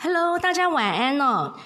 [0.00, 1.56] Hello，大家晚安哦。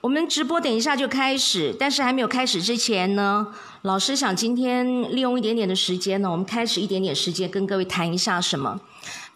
[0.00, 8.80] 我们直播等一下就开始，但是还没有开始之前呢，老师想今天利用一点点的时间呢，我们开始一点点时间跟各位谈一下什么？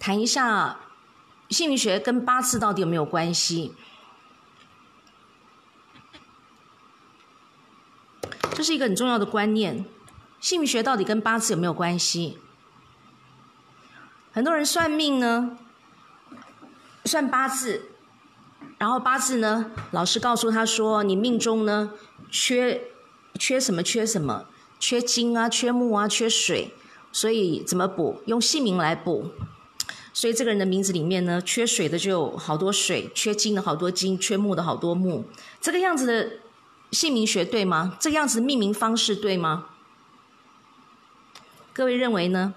[0.01, 0.81] 谈一下
[1.51, 3.75] 姓名学跟八字到底有没有关系？
[8.53, 9.85] 这是一个很重要的观念，
[10.41, 12.39] 姓名学到底跟八字有没有关系？
[14.33, 15.57] 很多人算命呢，
[17.05, 17.90] 算八字。
[18.81, 21.91] 然后八字呢，老师告诉他说，你命中呢
[22.31, 22.89] 缺
[23.39, 23.83] 缺什么？
[23.83, 24.47] 缺什么？
[24.79, 26.73] 缺金啊，缺木啊，缺水，
[27.13, 28.23] 所以怎么补？
[28.25, 29.33] 用姓名来补。
[30.15, 35.27] 所以这个人的名字里面呢，缺水的就有好多水，缺金的好多金，缺木的好多木。
[35.61, 36.31] 这个样子的
[36.91, 37.99] 姓名学对吗？
[38.01, 39.67] 这个样子的命名方式对吗？
[41.75, 42.55] 各位认为呢？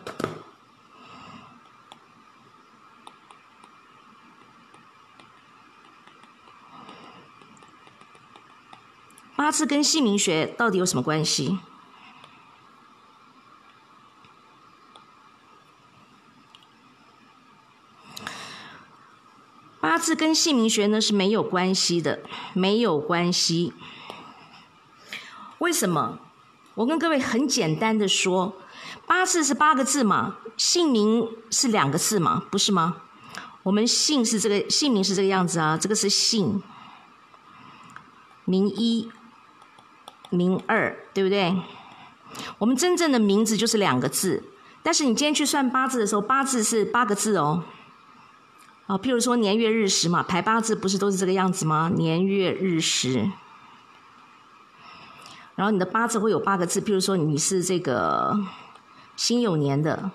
[9.44, 11.60] 八字跟姓名学到底有什么关系？
[19.82, 22.24] 八字跟姓名学呢是没有关系的，
[22.54, 23.74] 没有关系。
[25.58, 26.20] 为什么？
[26.76, 28.56] 我跟各位很简单的说，
[29.06, 33.02] 八字是八个字嘛，姓名是两个字嘛，不是吗？
[33.64, 36.64] 我们姓是这个，姓名是这个样子啊，这个是姓，
[38.46, 39.12] 名一。
[40.34, 41.56] 名二，对不对？
[42.58, 44.44] 我们真正的名字就是两个字，
[44.82, 47.64] 但是你今天去算八字的时候，八字是八个字哦。
[48.88, 51.92] 啊，譬如说年月日时嘛，排八字不是都是这个样子吗？
[51.96, 53.32] 年月日时，
[55.56, 58.36] 然后你的八字会有八个字，譬如说你是这个
[59.16, 60.10] 辛酉年的，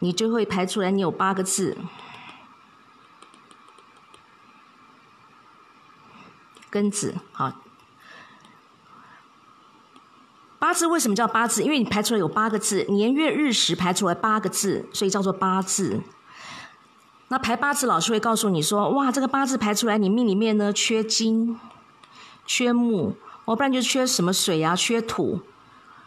[0.00, 1.78] 你就会排出来你有八个字，
[6.72, 7.52] 庚子，好。
[10.58, 11.62] 八字为什么叫八字？
[11.62, 16.00] 因为你排出来有八个字，年月日时排出来八个字，所以叫做八字。
[17.28, 21.58] 那排八字老师会告诉你说：哇，这个八字排出来，你命里面呢缺金、
[22.44, 23.14] 缺木，
[23.44, 25.40] 哦，不然就缺什么水啊，缺土。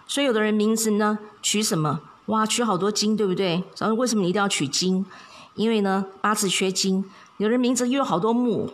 [0.06, 2.02] 所以有的人名字呢取什么？
[2.26, 3.64] 哇，取好多金，对不对？
[3.78, 5.06] 然后为什么你一定要取金？
[5.56, 7.06] 因为呢八字缺金。
[7.38, 8.70] 有人名字又有好多木，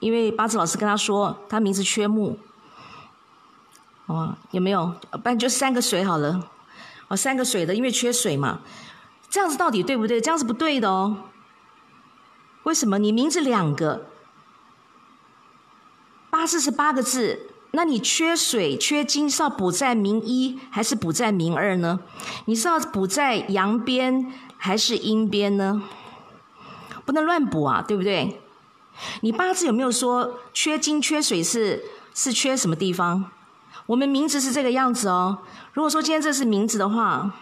[0.00, 2.38] 因为八字老师跟他说，他名字缺木。
[4.06, 4.94] 哦，有没有？
[5.10, 6.48] 不然就三个水好了。
[7.08, 8.60] 哦，三个水的，因为缺水嘛。
[9.30, 10.20] 这样子到底对不对？
[10.20, 11.16] 这样是不对的哦。
[12.64, 12.98] 为什么？
[12.98, 14.06] 你名字两个，
[16.30, 22.00] 八字是八个字，那你缺水、缺金是要补在名一还是补在名二呢？
[22.44, 25.82] 你是要补在阳边还是阴边呢？
[27.04, 28.40] 不能乱补啊，对不对？
[29.22, 31.82] 你八字有没有说缺金、缺水是
[32.14, 33.30] 是缺什么地方？
[33.86, 35.42] 我们名字是这个样子哦。
[35.72, 37.32] 如果说今天这是名字的话，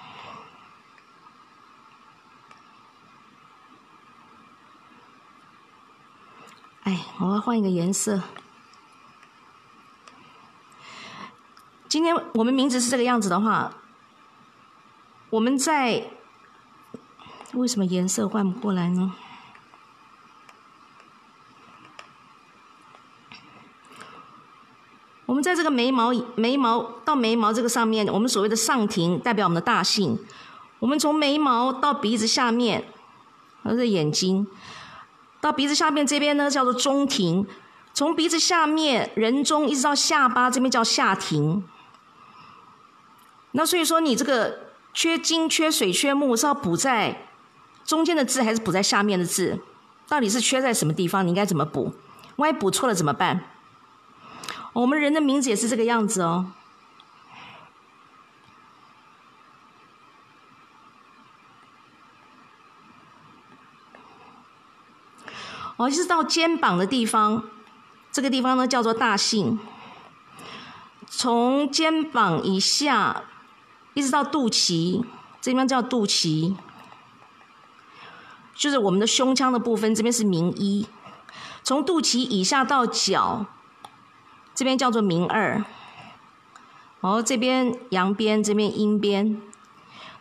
[6.82, 8.22] 哎，我要换一个颜色。
[11.88, 13.72] 今天我们名字是这个样子的话，
[15.28, 16.10] 我们在
[17.52, 19.14] 为什么颜色换不过来呢？
[25.30, 30.18] 我们在这个眉毛、眉毛到眉毛这个上面，我们所谓的上庭代表我们的大姓。
[30.80, 32.82] 我们从眉毛到鼻子下面，
[33.62, 34.44] 这眼睛，
[35.40, 37.46] 到鼻子下面这边呢叫做中庭。
[37.94, 41.62] 从鼻子下面人中一直到下巴这边叫下庭。
[43.52, 47.28] 那所以说你这个缺金、缺水、缺木是要补在
[47.84, 49.60] 中间的字，还是补在下面的字？
[50.08, 51.24] 到底是缺在什么地方？
[51.24, 51.92] 你应该怎么补？
[52.34, 53.44] 万一补错了怎么办？
[54.72, 56.52] 我们人的名字也是这个样子哦。
[65.76, 67.42] 哦，就是到肩膀的地方，
[68.12, 69.58] 这个地方呢叫做大姓。
[71.08, 73.24] 从肩膀以下
[73.94, 75.04] 一直到肚脐，
[75.40, 76.54] 这边叫肚脐，
[78.54, 80.86] 就是我们的胸腔的部分，这边是名医。
[81.64, 83.46] 从肚脐以下到脚。
[84.60, 85.64] 这边叫做明二，
[87.00, 89.40] 哦，这边阳边，这边阴边。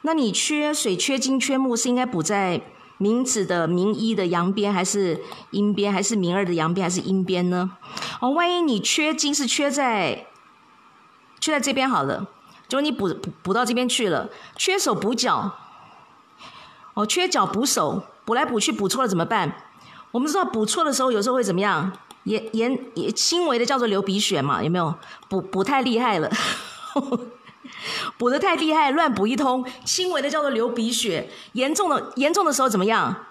[0.03, 2.61] 那你缺水、缺金、缺木，是应该补在
[2.97, 5.21] 名字的名一的阳边，还是
[5.51, 7.71] 阴边，还是名二的阳边，还是阴边呢？
[8.21, 10.27] 哦，万一你缺金是缺在
[11.41, 12.25] 缺在这边好了，
[12.69, 15.51] 就你补补补到这边去了，缺手补脚，
[16.93, 19.53] 哦，缺脚补手，补来补去补错了怎么办？
[20.11, 21.91] 我们知道补错的时候，有时候会怎么样？
[22.23, 22.77] 严严
[23.15, 24.93] 轻微的叫做流鼻血嘛，有没有？
[25.27, 26.29] 补补太厉害了，
[28.17, 29.65] 补的太厉害，乱补一通。
[29.85, 33.25] 轻微的叫做流鼻血，严重的严重的时候怎么样？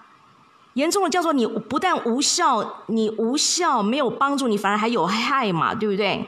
[0.73, 6.27] 严重的叫做你不但无效，你无效没有帮助你，反而还有害嘛，对不对？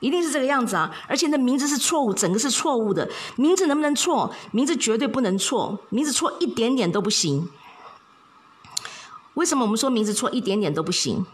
[0.00, 0.94] 一定是这个样子啊！
[1.08, 3.08] 而且那名字是错误，整个是错误的。
[3.36, 4.30] 名字能不能错？
[4.52, 7.48] 名字绝对不能错，名字错一点点都不行。
[9.34, 11.24] 为什么我们说名字错一点点都不行？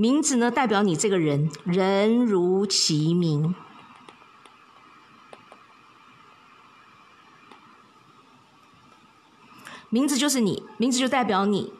[0.00, 3.54] 名字呢，代表你这个人，人如其名。
[9.90, 11.74] 名字就是你，名字就代表你。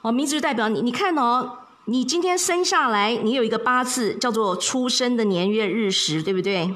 [0.00, 0.80] 哦，名字就代表你。
[0.80, 6.74] 你看哦，你今天生下来，你有一个八字叫做出生的年月日时，对不对？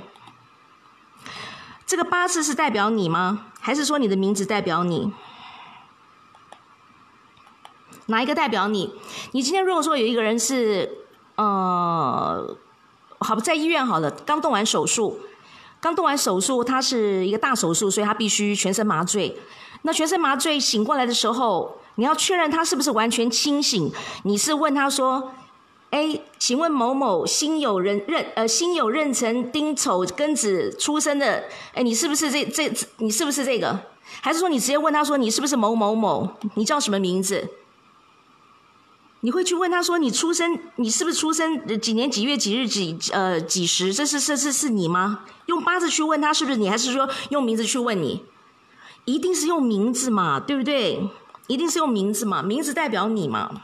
[1.86, 3.46] 这个八字是代表你吗？
[3.60, 5.10] 还是说你的名字代表你？
[8.06, 8.92] 哪一个代表你？
[9.32, 10.98] 你今天如果说有一个人是
[11.36, 12.56] 呃，
[13.18, 15.20] 好在医院好了，刚动完手术，
[15.80, 19.36] 刚动完手术，他是一个大手术，所以他必须全身麻醉。
[19.82, 23.92] 那全身麻醉醒过来的时候，你要确认他是不是完全清醒。
[24.22, 25.32] 你是问他说
[25.90, 31.44] ：“哎，请问某某辛酉人认呃辛酉壬辰丁丑庚子出生的，
[31.74, 33.78] 哎，你是不是这这你是不是这个？
[34.20, 36.28] 还是说你直接问他说你是不是某某某？
[36.54, 37.48] 你叫什么名字？
[39.26, 43.92] 你会去问他说你出生你是不是出生几年几月几日几呃几时？
[43.92, 45.24] 这是这是是你吗？
[45.46, 46.70] 用八字去问他是不是你？
[46.70, 48.24] 还是说用名字去问你？”
[49.04, 51.10] 一定是用名字嘛，对不对？
[51.48, 53.62] 一定是用名字嘛，名字代表你嘛。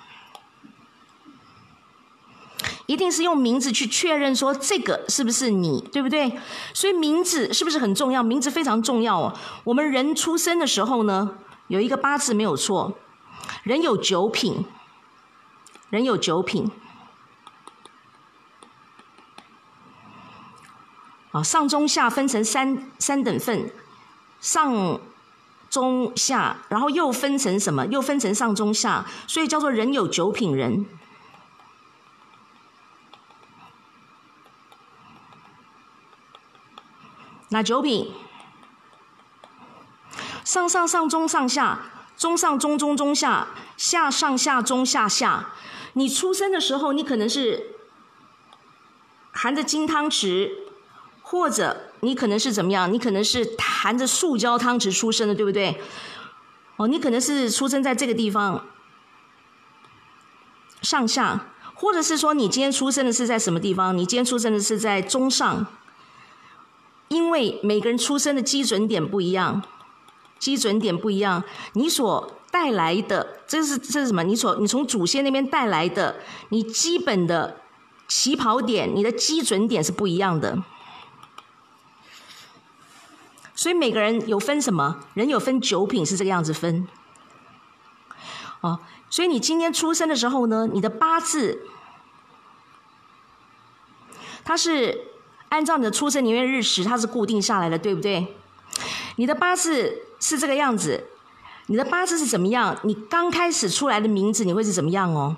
[2.87, 6.41] 一定是用名字去确认说这个是不是你，对不对？
[6.75, 8.21] 所以名字是不是很重要？
[8.21, 9.33] 名字非常重要哦。
[9.63, 11.37] 我们人出生的时候呢，
[11.69, 12.99] 有一个八字没有错，
[13.63, 14.65] 人有九品，
[15.93, 16.71] 人有九品。
[21.33, 23.71] 啊，上中下分成三三等份，
[24.41, 24.99] 上。
[25.69, 27.87] 中下，然后又分成什么？
[27.87, 30.85] 又分成上中下，所以叫做人有九品人。
[37.49, 38.13] 那九品？
[40.45, 41.79] 上上上中上下，
[42.19, 43.47] 中上中中中下，
[43.79, 45.53] 下上下中下下。
[45.95, 47.75] 你出生的时候，你可能是
[49.31, 50.51] 含着金汤匙，
[51.23, 51.89] 或者。
[52.05, 52.93] 你可能是怎么样？
[52.93, 55.81] 你可能是含着塑胶汤匙出生的，对不对？
[56.75, 58.67] 哦，你可能是出生在这个地方，
[60.81, 63.97] 上下，或者是说你今天出生的是在什么地方？
[63.97, 65.65] 你今天出生的是在中上，
[67.07, 69.63] 因为每个人出生的基准点不一样，
[70.43, 71.45] 基准点不一样，
[71.75, 74.25] 你所带来的这是这是什么？
[74.25, 76.17] 你所你从祖先那边带来的，
[76.49, 77.61] 你基本的
[78.09, 80.59] 起跑点，你的基准点是不一样的。
[83.55, 85.05] 所以每个人有分什么？
[85.15, 86.89] 人有分九品，是这个样子分。
[88.63, 91.61] 哦，所以你今天出生的时候呢，你的八字，
[94.43, 95.07] 它是
[95.51, 98.35] 按照你的出生年月日时，它是固定下来的，对不对？
[99.15, 101.09] 你的八字是这个样子，
[101.67, 102.79] 你的八字是怎么样？
[102.85, 105.37] 你刚开始出来的名字，你会是怎么样哦？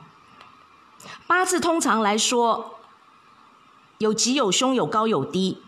[1.26, 2.78] 八字通常来说，
[3.98, 5.58] 有吉有凶，有高有低。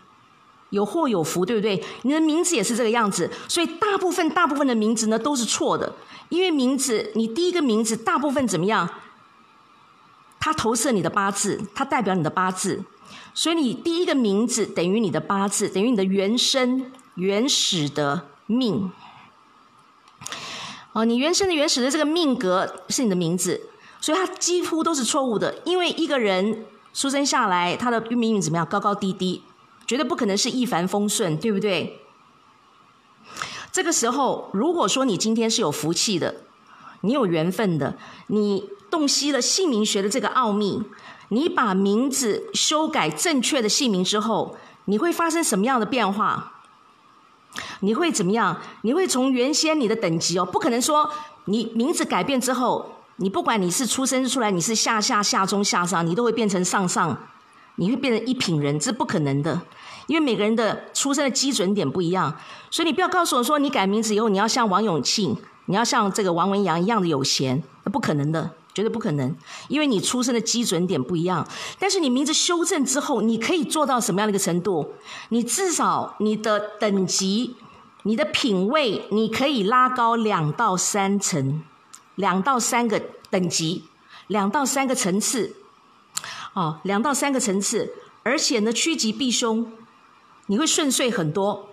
[0.69, 1.81] 有祸有福，对不对？
[2.01, 5.95] 你的名字也是这个样子，所以大部分大部分的名字呢都是错的，
[6.27, 8.89] 因为名字你第一个名字大部分怎么样？
[10.41, 12.83] 它投射你的八字，它代表你的八字，
[13.33, 18.91] 所以你第一个名字等于你的八字，等于你的原生原始的命。
[20.97, 23.69] 哦，你原生的原始的这个命格是你的名字，
[24.01, 28.65] 所以它几乎都是错误的，因为一个人出生下来，他的命运怎么样？
[28.65, 29.43] 高高低低。
[29.85, 31.99] 绝对不可能是一帆风顺，对不对？
[33.71, 36.37] 这个时候，如果说你今天是有福气的，
[37.01, 40.81] 你有缘分的，你洞悉了姓名学的这个奥秘，
[41.29, 46.56] 你把名字修改正确的姓名之后，你会发生什么样的变化？
[47.81, 48.57] 你会怎么样？
[48.81, 51.09] 你会从原先你的等级哦，不可能说
[51.45, 52.85] 你名字改变之后，
[53.17, 57.17] 你不管你是出生出来你是下下下中下上，你都会变成上上。
[57.79, 59.61] 你会变成一品人，这不可能的，
[60.07, 62.35] 因为每个人的出生的基准点不一样，
[62.71, 65.37] 所以你不要告诉我说你改名字以后你要像王永庆，
[65.67, 69.35] 你要像这个王文洋一样的有钱，那不可能的，绝对不可能，
[69.69, 71.47] 因为你出生的基准点不一样。
[71.79, 74.93] 但是你名字修正之后，你可以做到什么样的一个程度？
[75.29, 77.55] 你至少你的等级，
[78.03, 81.63] 你的品位你可以拉高两到三层，
[82.13, 83.85] 两到三个等级，
[84.27, 85.55] 两到三个层次，
[86.53, 89.71] 哦，两到三个层次，而且呢趋吉避凶，
[90.45, 91.69] 你会顺遂很多，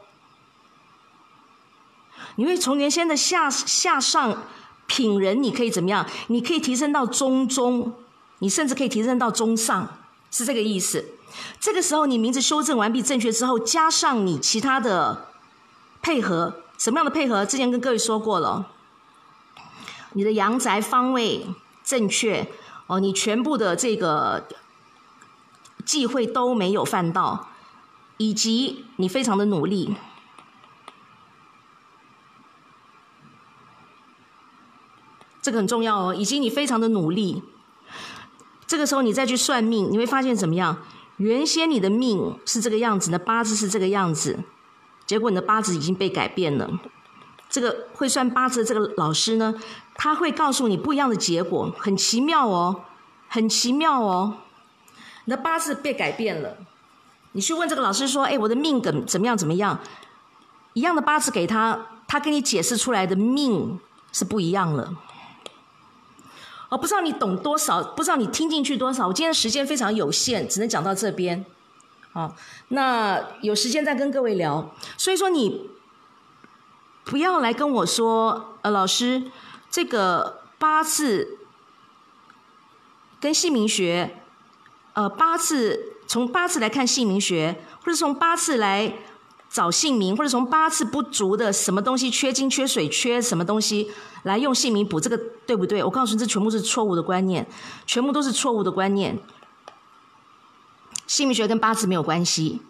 [2.36, 4.44] 你会从原先的下下上
[4.86, 6.06] 品人，你可以怎么样？
[6.28, 7.92] 你可以提升到中中，
[8.38, 9.98] 你甚至可以提升到中上，
[10.30, 11.04] 是这个意思。
[11.58, 15.28] 这个时候，你名字修正完毕正确之后，加上你其他的
[16.00, 17.44] 配合，什么样的配合？
[17.44, 18.66] 之前跟各位说过了，
[20.12, 21.46] 你的阳宅方位
[21.82, 22.46] 正确
[22.86, 24.46] 哦，你全部的这个
[25.84, 27.48] 忌讳都没有犯到，
[28.18, 29.96] 以及你非常的努力，
[35.44, 37.42] 这个很重要哦，以及你非常的努力。
[38.66, 40.78] 这个时候你再去算命，你会发现怎么样？
[41.18, 44.38] 原先你的命是这个样子，你的八字是这个样子，
[45.04, 46.80] 结果你的八字已经被改变了。
[47.50, 49.54] 这个会算八字的这个老师呢，
[49.96, 52.80] 他会告诉你不一样的结果，很奇妙哦，
[53.28, 54.38] 很奇妙哦。
[55.26, 56.56] 你的八字被改变了，
[57.32, 59.78] 你去问这个老师说：“哎，我的命怎怎么样怎么样？”
[60.72, 63.78] 一样的八字给他，他跟你解释出来的命
[64.10, 64.94] 是不一样了。
[66.74, 69.06] 我不知道你懂多少，不知道你听进去多少。
[69.06, 71.46] 我今天时间非常有限，只能讲到这边。
[72.12, 72.34] 好，
[72.68, 74.74] 那有时间再跟各位聊。
[74.96, 75.70] 所以说，你
[77.04, 79.30] 不要来跟我说，呃，老师，
[79.70, 81.38] 这个八字
[83.20, 84.16] 跟姓名学，
[84.94, 88.94] 呃，八字从八字来看姓名学，或者从八字来。
[89.54, 93.88] 找姓名，或者从八字不足的什么东西缺金、缺水、缺什么东西
[94.24, 95.84] 来用姓名补，这个对不对？
[95.84, 97.46] 我告诉你，这全部是错误的观念，
[97.86, 99.16] 全部都是错误的观念。
[101.06, 102.62] 姓名学跟八字没有关系，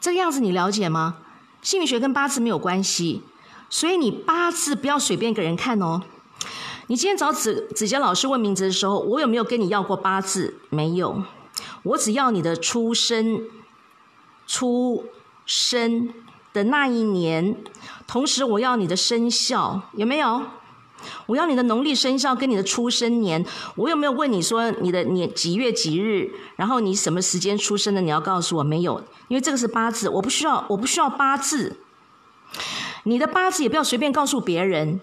[0.00, 1.18] 这个样子你了解吗？
[1.62, 3.22] 姓名学跟八字没有关系，
[3.68, 6.02] 所以你八字不要随便给人看哦。
[6.88, 10.58] 你今天找子子杰老师问名字的时候，我有没有跟你要过八字？
[10.68, 11.22] 没有，
[11.84, 13.48] 我只要你的出生。
[14.50, 15.04] 出
[15.46, 16.12] 生
[16.52, 17.54] 的那一年，
[18.08, 20.42] 同时我要你的生肖有没有？
[21.26, 23.46] 我要你的农历生肖跟你的出生年。
[23.76, 26.32] 我有没有问你说你的年几月几日？
[26.56, 28.00] 然后你什么时间出生的？
[28.00, 29.00] 你要告诉我没有？
[29.28, 31.76] 因为这个是八字，我不需要，我不需要八字。
[33.04, 35.00] 你的八字也不要随便告诉别人，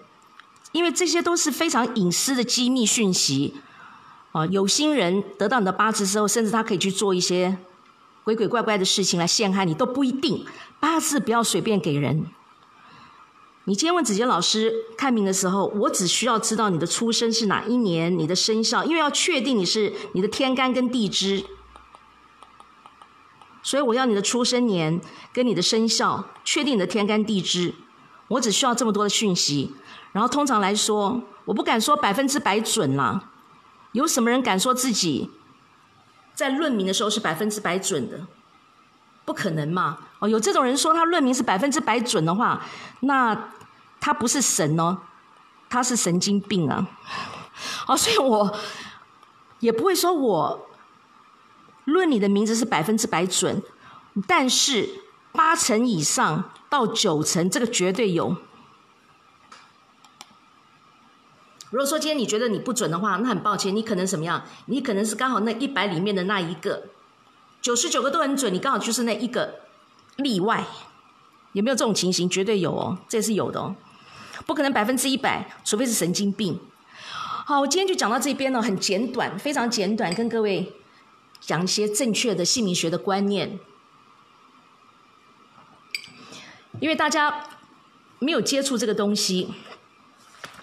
[0.72, 3.54] 因为这些都是非常隐私的机密讯息。
[4.32, 7.56] 啊，有心人得到你的八字之后，甚至他可以去做一些。
[8.28, 10.44] 鬼鬼怪怪的事情来陷害你都不一定，
[10.78, 12.26] 八字不要随便给人。
[13.64, 21.42] 你今天问子杰老师看命的时候，我只需要知道你的出生是哪一年，你的生肖，因为要确定你是你的天干跟地支，
[23.62, 25.00] 所以我要你的出生年
[25.32, 27.74] 跟你的生肖，确定你的天干地支。
[28.28, 29.72] 我只需要这么多的讯息，
[30.12, 33.30] 然后通常来说，我不敢说百分之百准啦。
[33.92, 35.30] 有什么人敢说自己？
[36.38, 38.16] 在论名的时候是百分之百准的，
[39.24, 39.98] 不可能嘛？
[40.20, 42.64] 哦，有这种人说他论名是百分之百准的话，
[43.00, 43.50] 那
[43.98, 44.98] 他不是神哦，
[45.68, 46.86] 他是神经病啊！
[47.88, 48.56] 哦，所以我
[49.58, 50.68] 也不会说我
[51.86, 53.60] 论你的名字是百分之百准，
[54.28, 54.88] 但是
[55.32, 58.36] 八成以上到九成，这个绝对有。
[61.70, 64.42] 如果说今天你觉得你不准的话，那很抱歉，你可能什么样？
[64.66, 66.84] 你可能是刚好那一百里面的那一个，
[67.60, 69.60] 九十九个都很准，你刚好就是那一个
[70.16, 70.66] 例外。
[71.52, 72.28] 有没有这种情形？
[72.28, 73.74] 绝对有哦，这是有的哦，
[74.46, 76.58] 不可能百分之一百，除非是神经病。
[77.46, 80.74] 好，我今天就讲到这边了，很简短，非常简短，跟各位
[81.40, 83.58] 讲一些正确的姓名学的观念，
[86.80, 87.44] 因为大家
[88.18, 89.52] 没有接触这个东西。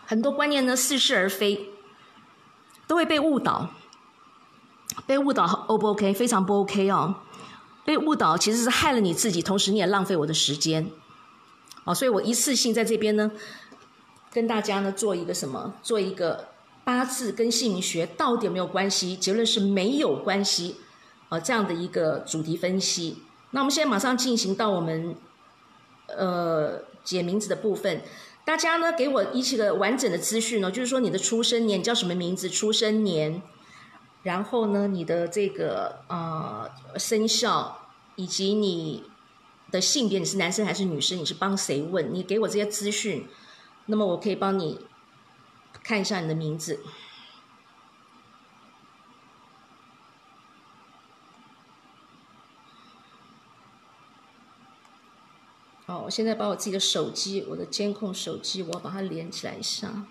[0.06, 1.70] 很多观念呢似是而非，
[2.88, 3.70] 都会被误导。
[5.06, 6.14] 被误导 O 不 OK？
[6.14, 7.16] 非常不 OK 哦！
[7.84, 10.90] 被误导其实是害了你自己，同时你也浪费我的时间。
[11.84, 13.32] 哦，所以我一次性在这边呢，
[14.32, 15.74] 跟大家呢做一个什么？
[15.84, 16.48] 做一个
[16.84, 19.16] 八字跟姓名学到底有没有关系？
[19.16, 20.78] 结论是没有关系。
[21.30, 23.18] 哦，这样的一个主题分析。
[23.52, 25.16] 那我们现在马上进行到我们
[26.08, 28.02] 呃解名字的部分。
[28.46, 32.48] 大家呢，给我一起个完整的资讯呢，就是说你的出生年，你叫什么名字？
[32.48, 33.42] 出生年，
[34.22, 39.04] 然后呢，你的这个呃生肖，以及你
[39.72, 41.18] 的性别，你是男生还是女生？
[41.18, 42.14] 你是帮谁问？
[42.14, 43.28] 你给我这些资讯，
[43.88, 44.80] 那么我可以帮你
[45.84, 46.80] 看一下你的名字。
[56.00, 60.06] 我现在把我自己的手机，我的监控手机，我要把它连起来一下。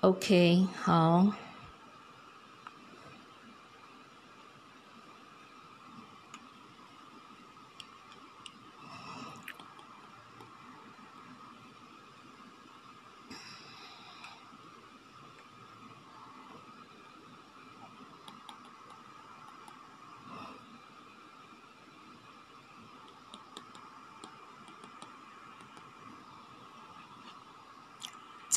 [0.00, 1.32] OK，好。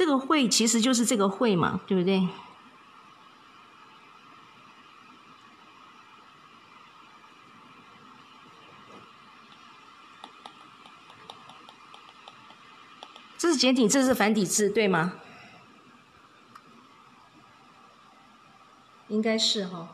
[0.06, 2.28] 这个会其实就是这个会嘛，对不对？
[13.36, 15.14] 这是简体，这是繁体字，对吗？
[19.08, 19.90] 应该是哈。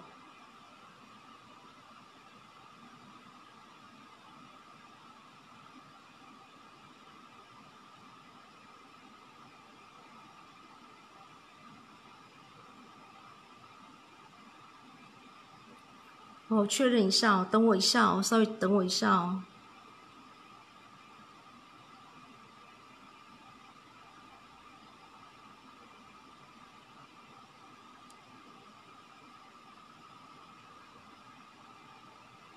[16.54, 19.42] 我确认一下哦，等我一下哦，稍微等我一下哦。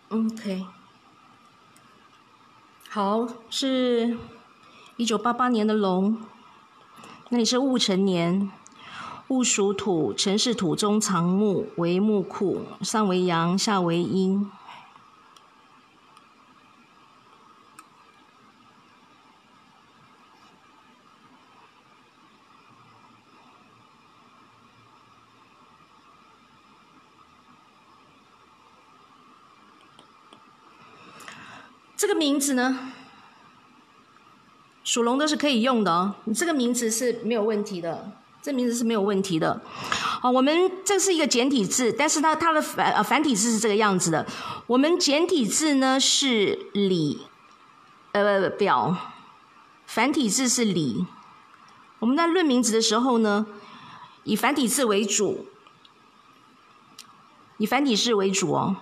[0.09, 0.67] OK，
[2.91, 4.19] 好，是
[4.97, 6.21] 一九八八年的龙，
[7.29, 8.51] 那你是戊辰年。
[9.29, 14.51] 戊属土，辰是土中藏木，为木库，上为阳，下为阴。
[31.97, 32.93] 这个名字呢，
[34.85, 38.13] 属龙的是可以用的哦，你这个名字是没有问题的。
[38.45, 39.59] 这名字是没有问题的，
[40.21, 44.27] 好，我们这是一个简体字，但是它它的繁呃繁体字是这个样子的。
[44.67, 47.23] 我们简体字呢是李，
[48.13, 48.95] 呃表，
[49.87, 51.07] 繁体字是李。
[52.01, 53.47] 我们在论名字的时候呢，
[54.25, 55.47] 以繁体字为主，
[57.57, 58.77] 以繁体字为主哦。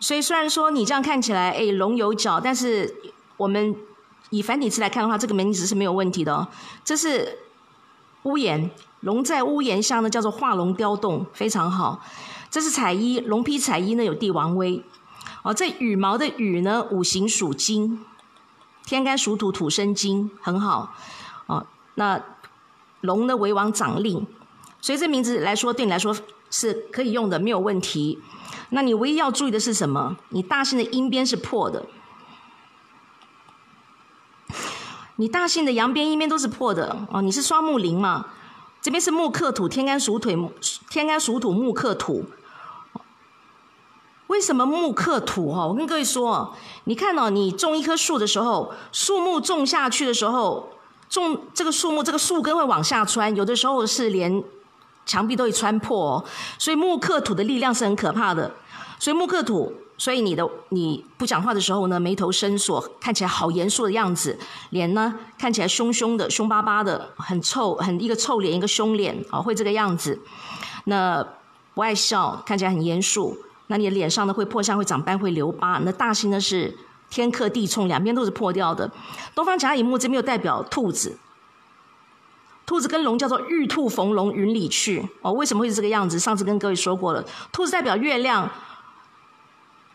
[0.00, 3.76] 所以虽然说你这样看起来，哎，龙有角，但是我们
[4.30, 6.48] 以繁体字来看的话，这个名字是没有问题的哦。
[6.82, 7.40] 这是。
[8.24, 12.00] 屋檐，龙在屋檐下呢，叫做画龙雕栋，非常好。
[12.50, 14.82] 这是彩衣，龙披彩衣呢，有帝王威。
[15.42, 18.04] 哦，这羽毛的羽呢，五行属金，
[18.84, 20.94] 天干属土，土生金，很好。
[21.46, 22.20] 哦，那
[23.00, 24.26] 龙呢为王掌令，
[24.80, 26.14] 所以这名字来说，对你来说
[26.50, 28.18] 是可以用的，没有问题。
[28.70, 30.16] 那你唯一要注意的是什么？
[30.30, 31.86] 你大姓的阴边是破的。
[35.20, 38.26] 你大姓的阳边一边都是破的哦，你是双木林嘛？
[38.80, 40.52] 这边是木克土，天干属土，
[40.88, 42.24] 天干属土木克土。
[44.28, 45.52] 为什么木克土？
[45.52, 46.54] 哈，我跟各位说，
[46.84, 50.70] 你看哦，你种一棵树的时候，树木种下去的时候，
[51.08, 54.44] 种这个树木，这个树根会往下穿，有的时候是连
[55.04, 56.24] 墙壁都会穿破，哦
[56.58, 58.54] 所以木克土的力量是很可怕的。
[59.00, 59.72] 所以木克土。
[59.98, 64.38] 所以你的你不讲话的时候呢，眉头深锁，看起来好严肃的样子，
[64.70, 70.20] 脸呢看起来凶凶的、凶巴巴的，很臭，很一个臭脸，一个凶脸啊，会这个样子。
[70.84, 71.26] 那
[71.74, 73.36] 不爱笑，看起来很严肃。
[73.66, 75.80] 那你的脸上呢会破相、会长斑、会留疤。
[75.84, 76.78] 那大星呢是
[77.10, 78.88] 天克地冲，两边都是破掉的。
[79.34, 81.18] 东方甲乙木这边又代表兔子，
[82.64, 85.32] 兔子跟龙叫做玉兔逢龙，云里去哦。
[85.32, 86.20] 为什么会是这个样子？
[86.20, 88.48] 上次跟各位说过了，兔子代表月亮。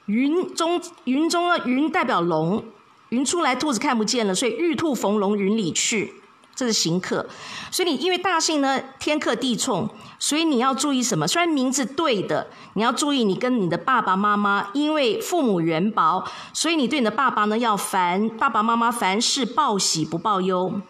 [0.05, 2.63] 云中云中呢，云代表龙，
[3.09, 6.15] 云出来兔子看不见了，所以玉兔逢龙云里去，
[6.53, 7.27] 这是行客。
[7.71, 9.89] 所以你因为大姓呢天克地冲，
[10.19, 11.25] 所以你要注意什么？
[11.27, 20.81] 虽然名字对的，你要注意你跟你的爸爸妈妈，因为父母缘薄，所以你对你的爸爸呢要凡爸爸妈妈凡事报喜不报忧，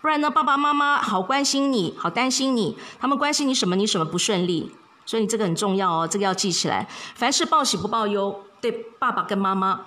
[0.00, 3.76] 不然呢爸爸妈妈好关心你，好担心你，他们关心你什么？
[3.76, 4.72] 你什么不顺利？
[5.06, 6.88] 所以你这个很重要哦，这个要记起来。
[7.14, 9.80] 凡事报喜不报忧，对爸爸跟妈妈，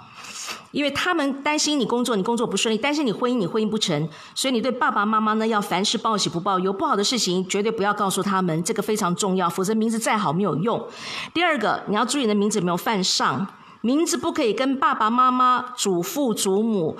[0.71, 4.07] 因为他们担心你工作，你工作不顺利；担心你婚姻，你婚姻不成。
[4.35, 10.87] 所以你对爸爸妈妈呢，要凡事报喜不报忧，不好的事情绝对不要告诉他们，这个非常重要，否则名字再好没有用。
[11.33, 13.47] 第二个，你要注意你的名字有没有犯上，
[13.81, 16.97] 名字不可以跟爸爸妈妈、祖父祖母、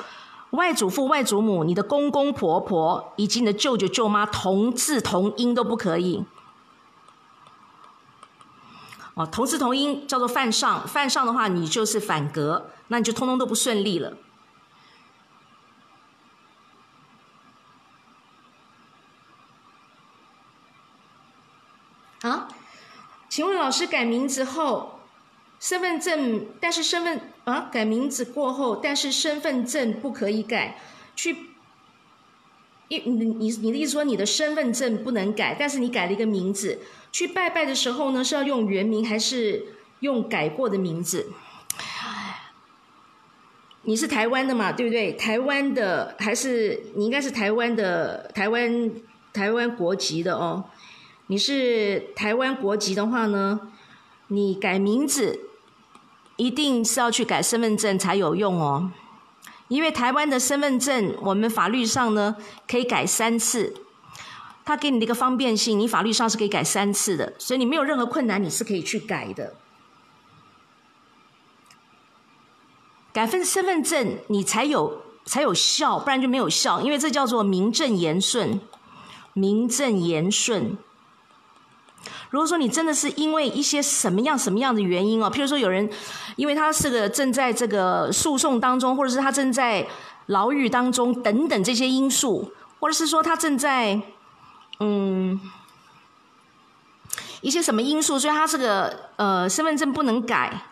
[0.51, 6.23] 外祖父外祖母、你的公公婆婆以及你的舅舅舅妈同字同音都不可以。
[9.17, 14.15] 哦，同字同音叫做犯上，犯上的话你就是反格，那你就通通都不顺利了。
[22.21, 22.47] 啊，
[23.27, 24.99] 请问老师改名字后，
[25.59, 30.79] 身份证，但是身份啊改名字过后，但是身份证不可以改，
[31.15, 31.35] 去，
[32.87, 36.79] 一你你你的意思说你的身份证不能改，但是你改了一个名字，
[37.17, 41.31] 去拜拜的时候呢是要用原名还是用改过的名字？
[43.81, 45.13] 你是台湾的嘛，对不对？
[45.13, 48.91] 台湾的还是你应该是台湾的台湾
[49.33, 50.65] 台湾国籍的哦。
[51.25, 53.61] 你是台湾国籍的话呢，
[54.27, 55.39] 你改名字
[56.35, 58.91] 一定是要去改身份证才有用哦。
[59.69, 62.35] 因为台湾的身份证，我们法律上呢
[62.67, 63.73] 可以改三次，
[64.67, 69.55] 他给你的一个方便性，你法律上是可以改三次的，所以你没有任何困难，你是可以去改的。
[73.13, 78.59] 改份身份证，你才有才有效，不然就没有效，因为这叫做名正言顺，
[79.31, 80.77] 名正言顺。
[82.29, 85.89] 如果说你真的是因为一些什么样什么样的原因哦，譬如说有人，
[86.35, 89.87] 因为他是个正在这个诉讼当中，或者是他正在
[90.25, 92.51] 牢狱当中等等这些因素，
[92.81, 94.01] 或者是说他正在
[94.79, 95.39] 嗯
[97.41, 100.63] 一些什么因素，所以他这个呃身份证不能改，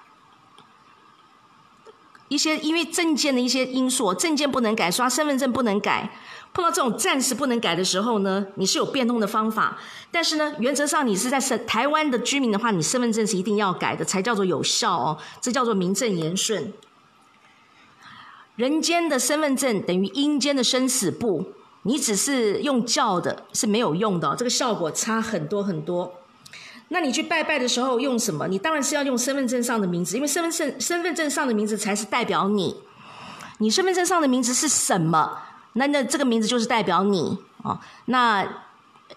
[2.27, 6.09] 一些因为证件的一些因素，证件不能改，刷身份证不能改。
[6.53, 9.77] 碰到这种暂时不能改的时候呢，你是有变通的方法，
[10.09, 16.71] 但是呢，原则上你是在身台湾的居民的话，你身份证是一定要改的，才叫做有效哦，这叫做名正言顺。
[18.55, 21.51] 人间的身份证等于阴间的生死簿，
[21.87, 26.13] 你只是用叫的是没有用的，这个效果差很多很多。
[26.89, 28.47] 那你去拜拜的时候用什么？
[28.47, 32.75] 你当然是要用身份证上的名字，因为身份证身份证上的名字才是代表你。
[33.59, 35.39] 你身份证上的名字是什么？
[35.73, 38.47] 那那这个名字就是代表你哦，那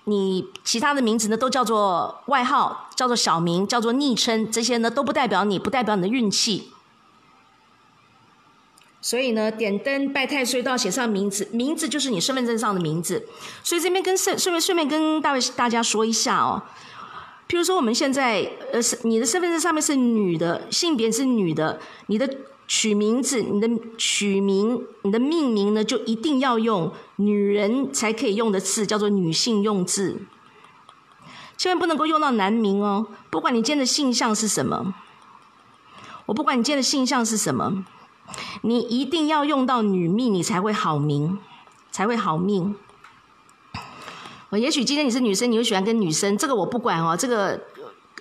[0.04, 6.72] 你其他的名字呢都叫做外号，叫做小名，叫做昵称，这些呢都不代表你，不代表你的运气。
[9.08, 13.26] 所以呢，点灯拜太岁都要写上名字，名字就是你身份证上的名字。
[13.62, 16.62] 所以这边跟顺顺便顺便跟大卫大家说一下哦，
[17.48, 22.28] 譬如说我们现在呃是你的身份证上面是女的，性别是女的，你的。
[22.70, 23.66] 取名字，你的
[23.96, 30.20] 取名，你的命名呢，就一定要用女人才可以用的字，叫做女性用字，
[31.56, 33.06] 千万不能够用到男名哦。
[33.30, 34.92] 不管你今天的性向是什么，
[36.26, 37.86] 我不管你今天的性向是什么，
[38.62, 41.38] 你一定要用到女命，你才会好名，
[41.90, 42.74] 才会好命。
[44.50, 47.60] 我也许今天你是女生，你会喜欢跟女生，这个我不管哦，这个。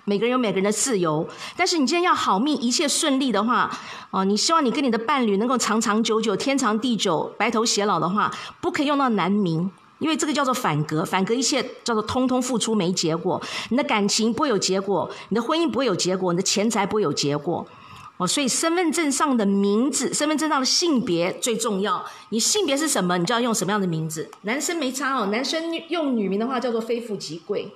[0.09, 3.69] 每个人有每个人的自由，但是你今天要好命、一切顺利的话，
[4.09, 17.67] 哦，你希望你跟你的伴侣能够长长久久、天长地久、白头偕老的话，不可以用到男名，因为这个叫做反格，反格一切叫做通通付出没结果，你的感情不会有结果，你的婚姻不会有结果，你的钱财不会有结果，
[18.17, 24.31] 哦，所以身份证上的名字、身份证上的性别最重要，你性别是什么，你就要用什么样的名字。
[24.41, 27.75] 男生没差哦，男生用女名的话叫做非富即贵。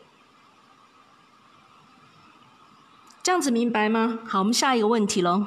[3.22, 4.20] 这样子明白吗？
[4.28, 5.46] 好，我们下一个问题喽。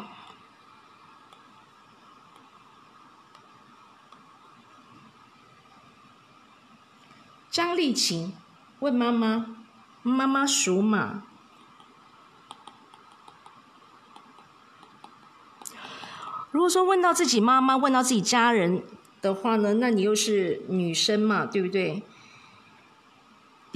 [7.50, 8.32] 张丽琴
[8.78, 9.56] 问妈妈
[10.02, 11.22] ：“妈妈属马，
[16.54, 18.80] 如果说问到自己妈妈，问到自己家人
[19.20, 22.04] 的话呢，那你又是女生嘛，对不对？”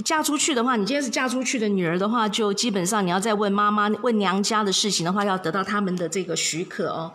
[0.05, 7.11] 嫁出去的话，你今天是嫁出去的女儿的话，就基本上你要再问妈妈、问娘家的事情的话，要得到他们的这个许可哦，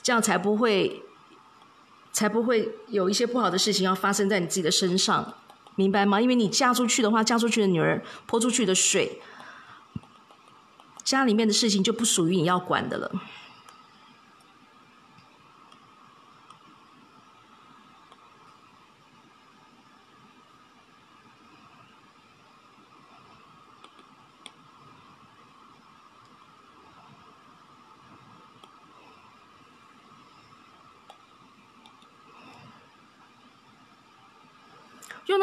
[0.00, 1.02] 这样才不会，
[2.10, 5.34] 才不会有一些不好的事情要发生在你自己的身上，
[5.74, 6.22] 明白吗？
[6.22, 9.20] 因为你嫁出去的话，嫁出去的女儿泼出去的水，
[11.04, 13.12] 家里面的事情就不属于你要管的了。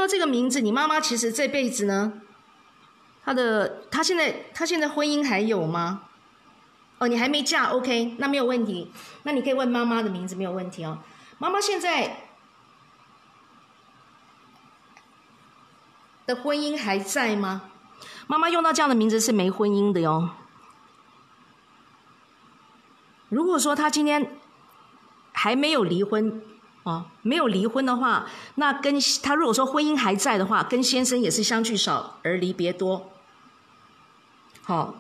[0.08, 2.22] 这个名字，你妈妈其实这辈子呢，
[3.24, 6.04] 她的她现在她现在婚姻还有吗？
[7.00, 8.92] 哦，你还没嫁，OK，那没有问题，
[9.24, 11.00] 那你可以问妈妈的名字没有问题哦。
[11.38, 12.30] 妈妈现在
[16.26, 17.70] 的婚姻还在吗？
[18.28, 20.30] 妈妈用到这样的名字是没婚姻的哟，
[23.28, 24.38] 如果说她今天
[25.34, 26.42] 还没有离婚
[26.84, 33.10] 哦，没有离婚的话，那跟他如果说婚姻还在的话，跟先生也是相聚少而离别多。
[34.64, 34.96] 好，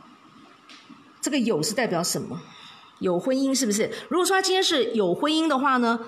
[1.20, 2.42] 这个有是代表什么？
[3.00, 3.92] 有婚姻是不是？
[4.08, 6.00] 如果说他今天是有婚姻的话呢，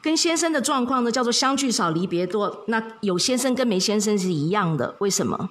[0.00, 4.94] 跟先生的状况呢叫做相聚少离别多，那有先生跟没先生是一样的。
[5.00, 5.50] 为什么？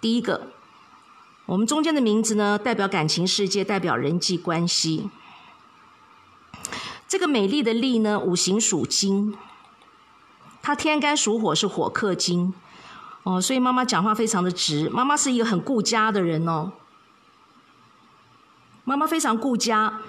[0.00, 0.48] 第一个，
[1.46, 5.10] 我们中间的名字呢代表感情世界，代表人际关系。
[7.06, 9.36] 这个美丽的丽呢，五行属金，
[10.62, 12.52] 它天干属火，是火克金。
[13.22, 16.72] 哦，所以妈妈讲话非常的直，妈妈是一个很顾家的人哦。
[18.84, 20.00] 妈妈非常顾家，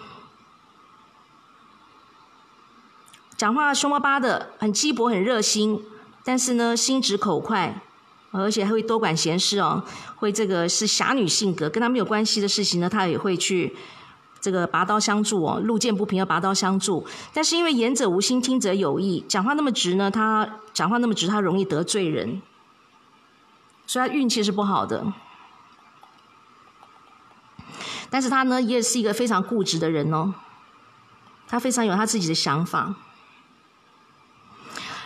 [3.38, 5.82] 讲话凶巴巴的，很鸡婆，很热心，
[6.26, 7.82] 但是呢，心直口快，
[8.32, 9.86] 而且还会多管闲事哦。
[10.18, 13.74] 会这个是侠女性格，跟她没有关系的事情呢，她也会去
[14.46, 15.60] 这个拔刀相助哦。
[15.60, 17.04] 路见不平要拔刀相助，
[17.34, 22.44] 但是因为言者无心，听者有意，讲话那么直呢，他讲话那么直，他容易得罪人，
[23.88, 25.12] 所以他运气是不好的。
[28.12, 30.36] 但是他呢，也是一个非常固执的人哦。
[31.48, 32.94] 他非常有他自己的想法，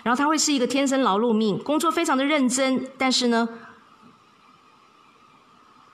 [0.04, 3.48] 然后他会是一个天生劳碌命，工作非常的认真，但是呢，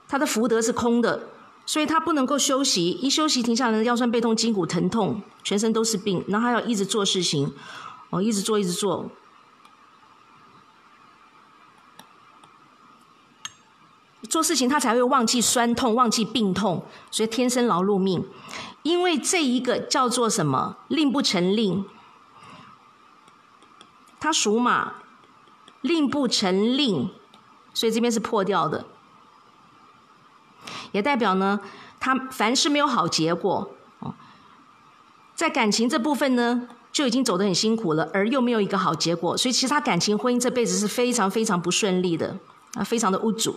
[0.08, 1.28] 他的福德是空的，
[1.66, 7.52] 所以他不能够休息，一休息停下来，腰酸背痛、筋骨疼痛，全身都是病，然后他要一直做事情，
[8.10, 9.10] 哦，一直做，一直做。
[14.30, 18.24] 做事情他才会忘记酸痛，忘记病痛，所以天生劳碌命。
[18.82, 21.84] 因为这一个叫做什么令不成令，
[24.20, 24.94] 他属马，
[25.80, 27.10] 令不成令，
[27.74, 28.86] 所以这边是破掉的，
[30.96, 31.60] 也代表呢，
[32.00, 34.14] 他凡事没有好结果哦。
[35.34, 42.38] 在感情这部分呢，就已经走得很辛苦了，而又没有一个好结果，所以其实他感情婚姻这辈子是非常非常不顺利的，
[42.72, 43.56] 啊，非常的无主。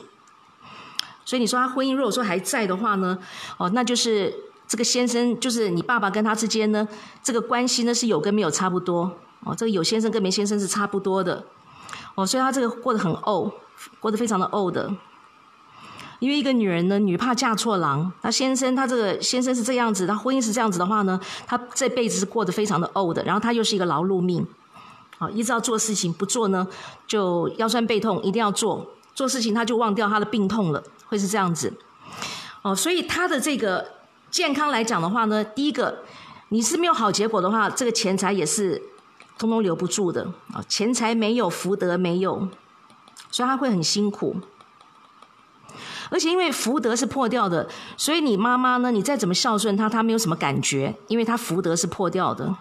[1.24, 3.18] 所以你说他婚姻如果说还在的话呢，
[3.58, 4.36] 哦，那就是
[4.68, 6.86] 这个先生，就是你爸爸跟他之间呢，
[7.24, 11.46] 这个关系呢是有跟没有差不多，哦，这个有先生跟没先生是差不多的，
[12.16, 13.50] 哦，所以他这个过得很怄，
[14.02, 14.94] 过得非常的怄的。
[16.20, 24.46] 因为一个女人呢，女怕嫁错郎，她先生他这个先生是这样子，他婚姻是这样子的话呢，他这辈子是过得非常的怄的，然后他又是一个劳碌命，
[25.18, 26.68] 啊，一直要做事情，不做呢
[27.08, 30.84] 就腰酸背痛，一定要做，做事情他就忘掉他的病痛了。
[31.08, 31.74] 会是这样子，
[32.62, 33.84] 哦，所以他的这个
[34.30, 36.04] 健康来讲的话呢，第一个，
[36.50, 38.80] 你是没有好结果的话，这个钱财也是
[39.38, 42.48] 通通留不住的啊，钱财没有，福德没有，
[43.32, 44.36] 所以他会很辛苦。
[46.10, 52.56] 而且因为福德是破掉的，所以你妈妈呢，你再怎么孝顺她，她没有什么感觉，因为她福德是破掉的。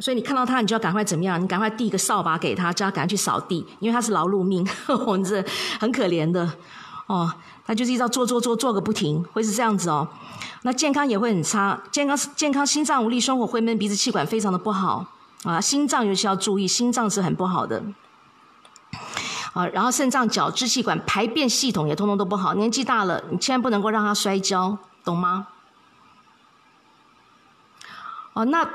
[0.00, 1.40] 所以你看到他，你就要赶快怎么样？
[1.40, 4.66] 你赶快递一个扫把给他，叫他赶快去扫地，因为他是劳碌命，
[5.06, 5.42] 我们这
[5.78, 6.52] 很可怜的
[7.06, 7.32] 哦。
[7.64, 10.06] 他就是一直做做做做个不停，会是这样子哦。
[10.62, 15.06] 那健康也会很差，健康健康心脏无力，胸口会闷，鼻子气管非常的不好
[15.44, 15.60] 啊。
[15.60, 17.82] 心脏尤其要注意，心脏是很不好的
[19.54, 19.66] 啊。
[19.68, 22.52] 然后肾脏、角、支气管、排便系统也通通都不好。
[22.52, 25.46] 年纪大了，你千万不能够让他摔跤，懂吗？
[28.34, 28.68] 哦，那。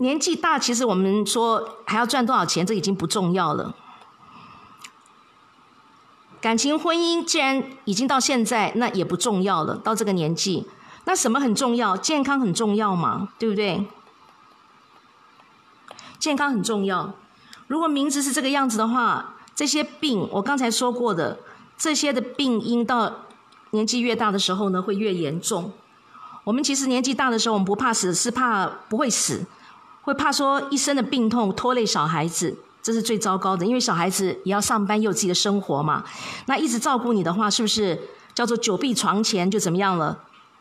[0.00, 3.74] 年纪大，其实我们说还要赚多少钱，这已经不重要了。
[6.40, 9.74] 感情婚姻既然已经到现在，那也不重要了。
[9.74, 10.68] 到这个年纪，
[11.04, 11.96] 那什么很重要？
[11.96, 13.88] 健康很重要嘛，对不对？
[16.20, 17.12] 健康很重要。
[17.66, 21.36] 如果名字是这个样子的话，这些病我刚才说过的，
[21.76, 23.24] 这些的病因到
[23.70, 25.72] 年纪越大的时候呢，会越严重。
[26.44, 29.44] 我们其实年纪大的时候，我们不怕死，是怕不会死。
[30.02, 33.66] 会怕说一生的病痛拖累小孩子，这是最糟糕的。
[33.66, 36.04] 因为小孩子也要上班，也有自己的生活嘛。
[36.46, 38.00] 那一直照顾你的话，是不是
[38.32, 40.20] 叫做久病床前就怎么样了？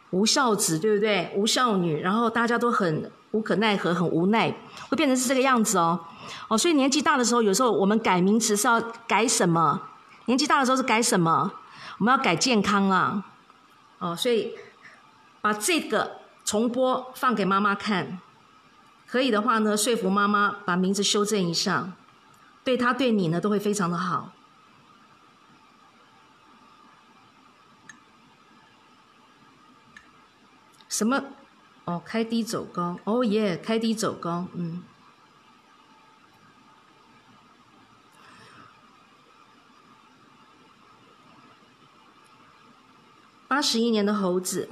[0.09, 1.31] 无孝子，对不对？
[1.35, 4.49] 无孝女，然后大家都很无可奈何，很无奈，
[4.89, 5.99] 会变成是这个样子哦。
[6.47, 9.81] 哦，所以年纪大的时候，有时候我们改名词是要改什么？
[10.25, 11.51] 年纪大的时候是改什么？
[11.99, 13.25] 我们要改健康啊。
[13.99, 14.53] 哦，所以
[15.41, 18.19] 把这个重播放给妈妈看。
[19.07, 21.93] 可以的话呢，说服妈妈把名字修正一下，
[22.63, 24.33] 对他对你呢都会非常的好。
[30.89, 31.23] 什么？
[31.85, 32.99] 哦，开低走高。
[33.05, 34.47] 哦耶，开低走高。
[34.53, 34.83] 嗯。
[43.47, 44.67] 八十一年的猴子。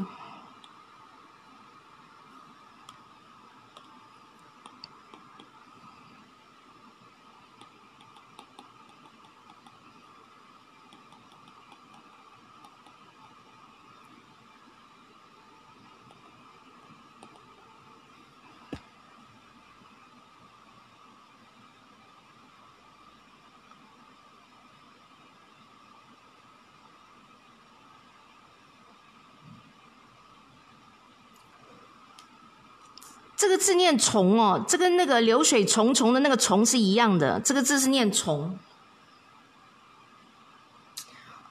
[33.56, 37.40] 个字念“虫”哦，这跟那个流水重重的那个“虫”是一样的。
[37.40, 38.60] 这个字是念“虫”，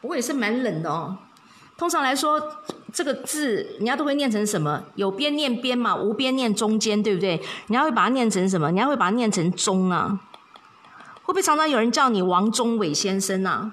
[0.02, 1.16] 不过也是蛮冷的哦。
[1.76, 2.40] 通常来说，
[2.92, 4.84] 这个字人家都会念成什么？
[4.96, 7.36] 有边念边嘛，无边念中间，对不对？
[7.36, 8.68] 人家会把它念成什么？
[8.68, 10.20] 人家会把它念成“中”啊？
[11.22, 13.72] 会不会常常有人叫你王中伟先生啊？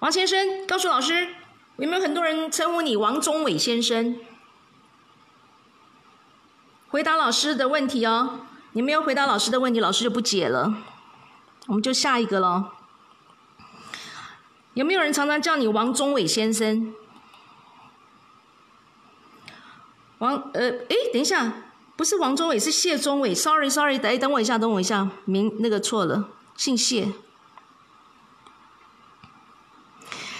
[0.00, 1.34] 王先生，告诉老师。
[1.80, 4.18] 有没有很多人称呼你王中伟先生？
[6.90, 8.40] 回答老师的问题哦，
[8.72, 10.74] 你没有回答老师的问题，老师就不解了。
[11.68, 12.66] 我们就下一个喽。
[14.74, 16.94] 有没有人常常叫你王中伟先生？
[20.18, 21.62] 王呃，哎，等一下，
[21.96, 23.34] 不是王中伟，是谢中伟。
[23.34, 27.14] Sorry，Sorry，等等我一下，等我一下，名那个错了，姓谢，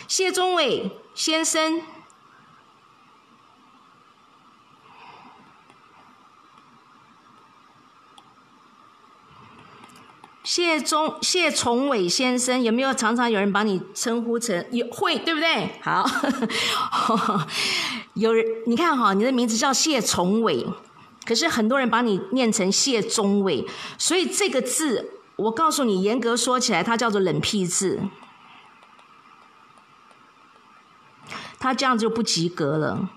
[0.06, 0.98] 谢中伟。
[1.20, 1.82] 先生，
[10.42, 15.78] 谢中谢崇伟先生，有没有常常有人把你称呼成有会对不对？
[15.82, 16.06] 好，
[18.14, 20.66] 有人你看哈，你的名字叫谢崇伟，
[21.26, 23.66] 可是很多人把你念成谢中伟，
[23.98, 28.00] 所以这个字，我告诉你，严格说起来，它叫做冷僻字。
[31.60, 33.08] 他这样就不及格了。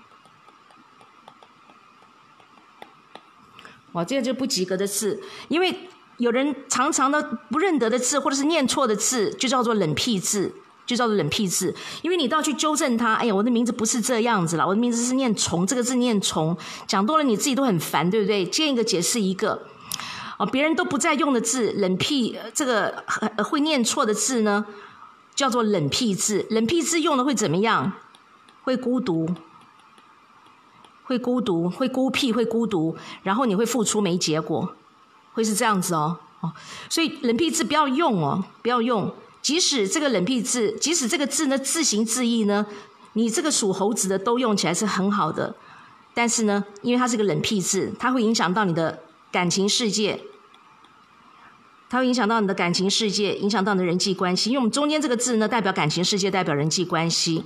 [3.92, 10.52] 哇，这个就不及格的字，因为有人常常的不认得的字，或者是念错的字，就叫做冷僻字，
[10.84, 11.74] 就叫做冷僻字。
[12.02, 13.14] 因为你都要去纠正他。
[13.14, 18.44] 哎呀，我的名字不是这样子了，我的名字是念虫，这个字念虫，讲多了你自己都很烦，对不对？
[18.44, 19.62] 见一个解释一个。
[20.38, 23.04] 哦，别人都不再用的字，冷僻这个
[23.44, 24.66] 会念错的字呢，
[25.36, 26.44] 叫做冷僻字。
[26.50, 27.92] 冷僻字用的会怎么样？
[28.64, 29.28] 会孤独，
[31.04, 34.74] 会孤独，会孤僻，会孤独，然后你会付出没结果，
[35.34, 36.52] 会是这样子哦哦，
[36.88, 39.14] 所以冷僻字不要用哦，不要用。
[39.42, 42.66] 即使这个冷僻字，即使这个字呢自行自义呢，
[43.12, 45.54] 你这个属猴子的都用起来是很好的，
[46.14, 49.00] 但是呢，因为它是个冷僻字，它会影响到你的
[49.30, 50.22] 感情世界，
[51.90, 54.48] 它会影响到你的感情世界，影响到你的人际关系。
[54.48, 57.44] 因为我们中间这个字呢，代表感情世界，代表人际关系。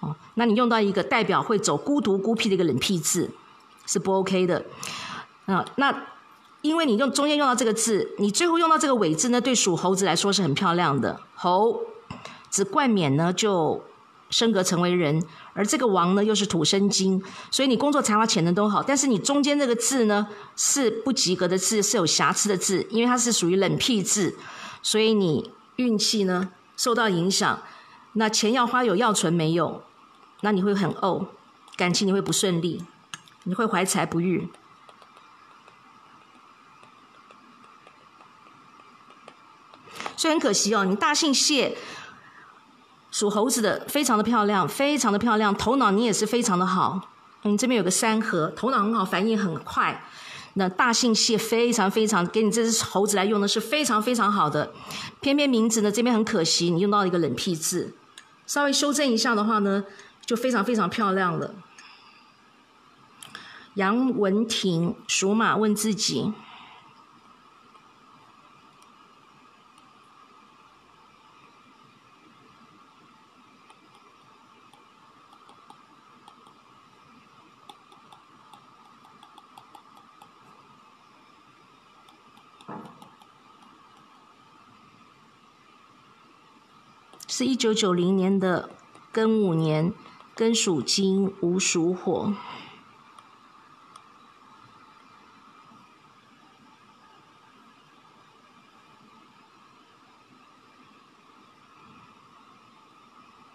[0.00, 3.30] 哦，那你用到一个代表会走孤独孤僻的一个冷僻字，
[3.86, 4.64] 是不 OK 的。
[5.46, 6.04] 啊，那
[6.60, 11.20] 因为你用中间用到这个字，你最后用到这个尾字呢，对属猴子来说是很漂亮的。
[11.34, 11.80] 猴
[12.50, 13.82] 子冠冕呢，就
[14.28, 15.24] 升格成为人，
[15.54, 18.82] 而这个王呢，又是土生金，所以你工作才华潜能都好。
[18.82, 20.26] 但是你中间这个字呢，
[20.56, 24.34] 是不及格的字，是有瑕疵的字，因为它是属于冷僻字，
[24.82, 27.58] 所以你运气呢受到影响。
[28.18, 29.82] 那钱要花有要存没有？
[30.40, 31.26] 那你会很怄，
[31.76, 32.82] 感情你会不顺利，
[33.44, 34.48] 你会怀才不遇，
[40.16, 40.84] 所以很可惜哦。
[40.84, 41.76] 你大姓谢，
[43.10, 47.10] 属猴子的，非常的漂亮，非常的漂亮，头脑你也是非常的好。
[47.42, 50.04] 你这边有个三合，头脑很好，反应很快。
[50.54, 54.72] 那大姓谢非常非常，给你这只猴子来用的是非常非常好的。
[55.20, 57.94] 偏偏名字呢这边很可惜，你用到了一个冷僻字，
[58.46, 59.84] 稍微修正一下的话呢。
[60.26, 61.54] 就非常非常漂亮了。
[63.74, 66.32] 杨文婷属马问自己：
[87.38, 88.70] 是一九九零年的
[89.12, 89.92] 庚午年。
[90.34, 92.32] 庚属金，无属火。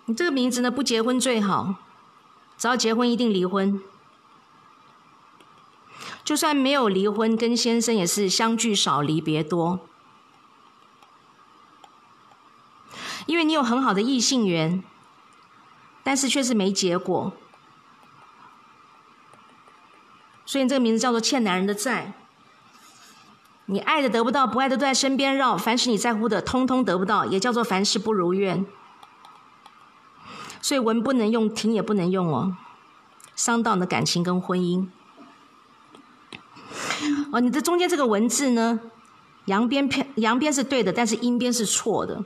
[0.05, 1.73] 你这个名字呢，不结婚最好。
[2.59, 3.81] 只要结婚，一定离婚。
[6.23, 9.79] 就算没有离婚，跟先生也是相聚少，离别多。
[13.31, 14.83] 因为你有很好的异性缘，
[16.03, 17.31] 但是却是没结果，
[20.45, 22.11] 所以你这个名字叫做欠男人的债。
[23.67, 28.65] 你爱的得不到，不爱的都在身边绕，凡是你在乎的，通通得不到，也叫做凡事不如愿。
[30.61, 32.57] 所以文不能用，停也不能用哦，
[33.33, 34.89] 伤到你的感情跟婚姻。
[37.31, 38.81] 哦，你的中间这个文字呢，
[39.45, 42.25] 阳边偏阳边是对的，但是阴边是错的。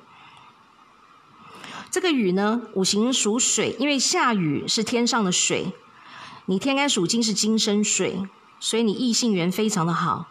[1.95, 5.71] 这个雨呢，五行属水，因为下雨是天上的水，
[6.47, 8.27] 你天干属金是金生水，
[8.59, 10.27] 所以你异性缘非常的好。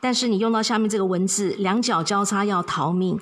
[0.00, 3.18] 但是你用到下面这个文字，两脚交叉要逃命。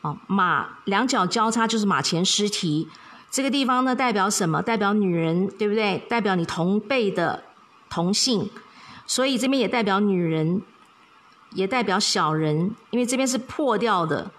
[0.00, 2.88] 哦，马两脚交叉就是马前尸体，
[3.30, 4.60] 这个地方呢代表什么？
[4.60, 5.98] 代表女人，对不对？
[6.08, 7.44] 代表你同辈的
[7.88, 8.50] 同性，
[9.06, 10.60] 所以这边也代表女人，
[11.52, 14.32] 也代表小人，因为这边是破掉的，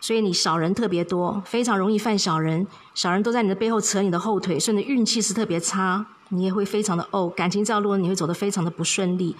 [0.00, 2.66] 所以你小人特别多，非常容易犯小人。
[2.94, 9.34] 小人都在你的背后扯你的后腿，所以你的运气是特别差，你也会非常的哦，感情这条路你会走得非常的不顺利。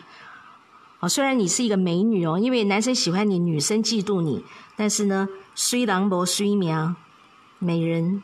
[1.00, 4.44] 哦，虽然你是一个美女哦，因为男生喜欢你，女生嫉妒你，
[4.76, 6.94] 但是呢，虽狼薄虽苗，
[7.60, 8.22] 美人，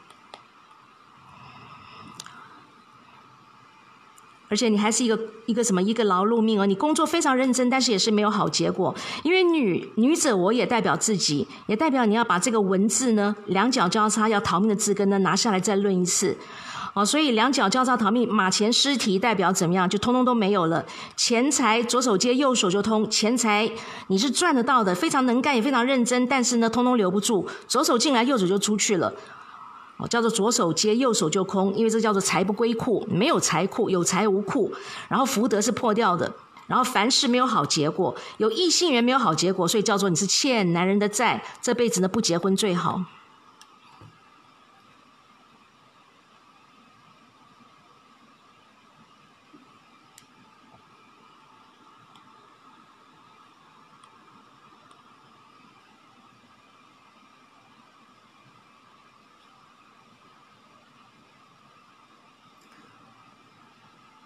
[4.54, 8.94] 而且你还是一个一个什么一个劳碌命哦，你工作非常认真，但是也是没有好结果，
[9.24, 16.36] 因为女女者我也代表自己，也代表你要把这个文字呢，两脚交叉要逃命的字根呢拿下来再论一次。
[16.92, 19.90] 哦，所以两脚交叉逃命，马前尸体代表怎么样？
[19.90, 20.86] 就通通都没有了。
[21.16, 23.68] 钱财左手接右手就通，钱财
[24.06, 27.44] 你是赚得到的，非常能干也非常认真，但是呢，通通留不住。
[27.66, 29.12] 左手进来，右手就出去了。
[29.96, 34.72] 哦，叫做左手接右手就空，因为这叫做财不归库，没有财库，有财无库。
[35.08, 36.32] 然后福德是破掉的，
[36.66, 43.02] 然后凡事没有好结果，有异性缘没有好结果，所以叫做你是欠男人的债，这辈子呢不结婚最好。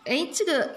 [0.09, 0.77] 哎，这个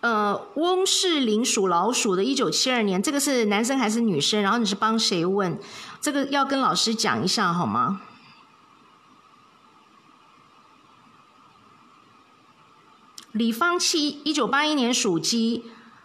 [0.00, 4.42] 呃，翁世林属老鼠的，一九七二年，这个是男生还是女生？
[4.42, 5.58] 然后你是帮谁问？
[6.00, 8.02] 这个要跟老师讲一下好吗？
[13.32, 15.64] 李方七，一九八一年属鸡，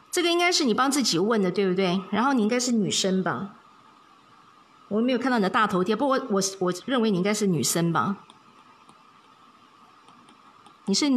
[0.09, 2.01] 这个应该是你帮自己问的，对不对？
[2.09, 3.55] 然后你应该是女生吧？
[4.87, 8.17] 我没有看到你的大头贴，不过我我认为你应该是女生吧？
[10.85, 11.11] 你是？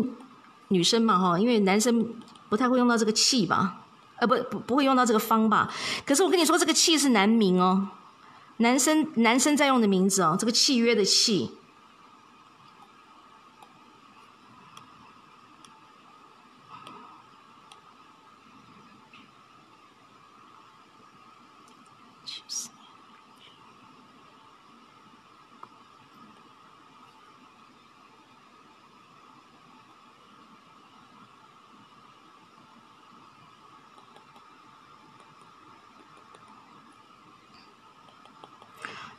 [0.75, 2.07] 女生嘛，哈，因为男生
[2.49, 5.73] 不太会用到这个气吧，呃，不不不会用到这个方吧。
[6.05, 7.89] 可是我跟你说，这个气是男名哦，
[8.59, 11.53] 男生男生在用的名字哦，这个契约的契。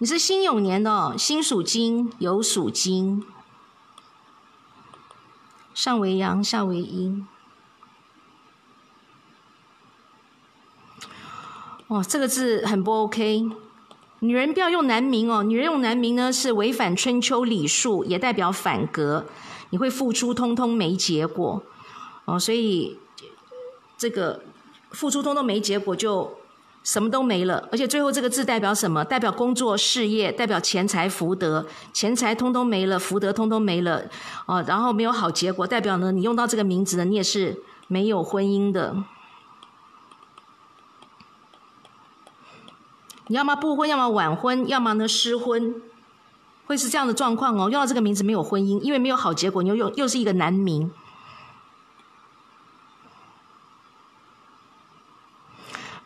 [0.06, 3.26] 你是辛酉年的哦，辛属金，酉属金，
[5.74, 7.28] 上为阳，下为阴。
[11.88, 13.50] 哦，这个字很不 OK。
[14.20, 19.26] 女人不要用男名哦，女人用男名呢是违反春秋礼数，也代表反格。
[19.72, 21.64] 你会付出，通通没结果。
[22.26, 23.00] 哦，所以
[23.98, 24.44] 这个
[24.92, 26.38] 付出通通没结果就。
[26.86, 29.04] 什么都没了，而且最后这个字代表什么？
[29.04, 31.66] 代表工作、事业，代表钱财、福德。
[31.92, 34.04] 钱财通通没了，福德通通没了，
[34.46, 37.58] 哦，然后没有好结果，代表呢，你用到这个名字呢，你也是
[37.88, 39.04] 没有婚姻的。
[43.28, 45.82] 你要么不婚，要么晚婚，要么呢失婚，
[46.68, 47.68] 会是这样的状况哦。
[47.68, 50.92] 用到这个名字没有婚姻，因为没有好结果，你又又又是一个男名。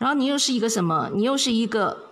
[0.00, 1.10] 然后你又是一个什么？
[1.12, 2.06] 你又是一个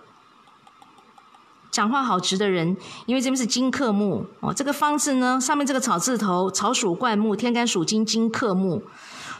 [1.71, 2.77] 讲话好直的人，
[3.07, 4.53] 因为这边是金克木哦。
[4.53, 8.83] 这个方字呢，上面这个草字头，草属灌木，天干属金，金克木，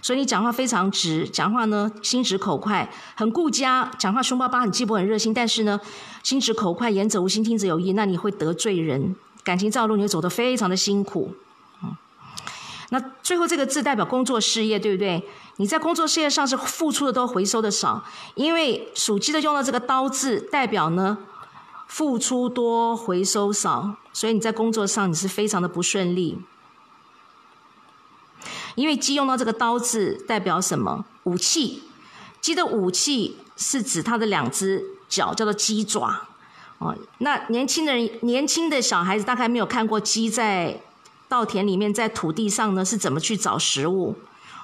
[0.02, 5.80] 所以你讲话非常直，讲话呢心直口快，很顾家，讲话凶巴巴，很气魄，很热心，但是呢
[6.24, 11.36] 心直口快，言者无心，听者有意，那你会得罪人，感情道路你会走得非常的辛苦。
[12.92, 15.24] 那最后这个字代表工作事业，对不对？
[15.60, 18.02] 你在工作事业上是付出的多，回收的少，
[18.36, 21.18] 因为属鸡的用到这个刀字，代表呢
[21.86, 26.40] 付出多，回收少，所以你在工作上你是非常的不顺利。
[28.76, 31.04] 因为鸡用到这个刀字代表什么？
[31.24, 31.84] 武器。
[32.40, 36.30] 鸡的武器是指它的两只脚，叫做鸡爪。
[36.78, 40.80] 哦，那年轻的人、年轻的小孩子大概没有看过鸡在
[41.28, 44.16] 稻田里面、在土地上呢是怎么去找食物。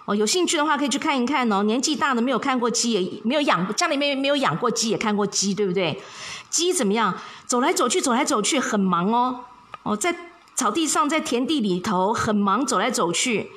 [0.05, 1.63] 哦，有兴趣的话可以去看一看哦。
[1.63, 6.01] 年纪大的没有看过鸡，也没有养家里面没有养过鸡，也看过鸡，对不对？
[6.49, 7.17] 鸡怎么样？
[7.47, 9.45] 走来走去，走来走去，很忙哦。
[9.83, 10.15] 哦，在
[10.53, 13.49] 草地上，在田地里头很忙，走来走去。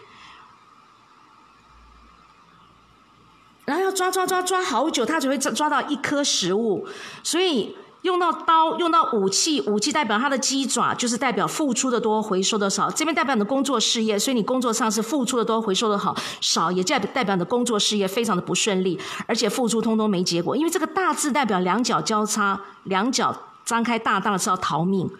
[3.67, 6.89] 然后要抓抓抓抓好久，他只会抓抓到一颗食物，
[7.23, 12.89] 所以用到刀，用到武器，武器代表他的鸡爪，就是代表付出的多，回收的少。
[12.91, 20.57] 这边代表你的工作事业，所以你工作上是付出的多，回收的好少，也代代表你的工作事业非常的不顺利，而且付出通通没结果。
[20.57, 25.11] 因为这个大字代表两脚交叉，两脚张开大大的是要逃命。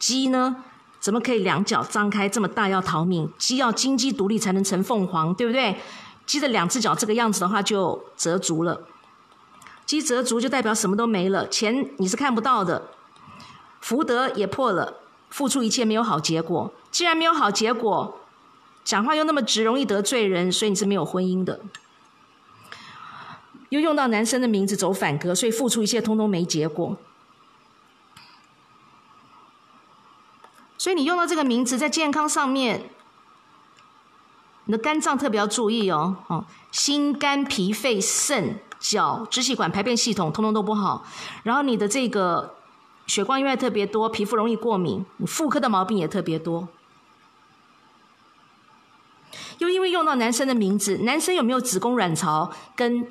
[0.00, 0.56] 鸡呢，
[0.98, 3.30] 怎么可以两脚张开这么大要逃命？
[3.38, 5.76] 鸡要金鸡独立才能成凤凰，对不对？
[6.26, 8.80] 鸡的两只脚这个样子的话，就折足了。
[9.86, 12.90] 积折足就代表什么都没了，钱你是看不到的，
[13.80, 16.72] 福德也破了，付出一切没有好结果。
[16.90, 18.20] 既然没有好结果，
[18.82, 21.60] 讲话又那么直，容易得罪人，所以你是没有婚姻的。
[23.68, 26.96] 又用到男生的名字走反格，所以付出一切通通没结果。
[30.78, 32.90] 所以你用到这个名字在健康上面。
[34.66, 41.06] 你的肝脏特别要注意哦，哦，心、肝、脾、肺、肾、脚、支气管、排便系统，通通都不好。
[41.42, 42.54] 然后你的这个
[43.06, 46.68] 血光因为特别多，皮肤容易过敏，你妇科的毛病也特别多。
[49.56, 53.06] 又因为用到男生的名字，男生有没有子宫、卵巢跟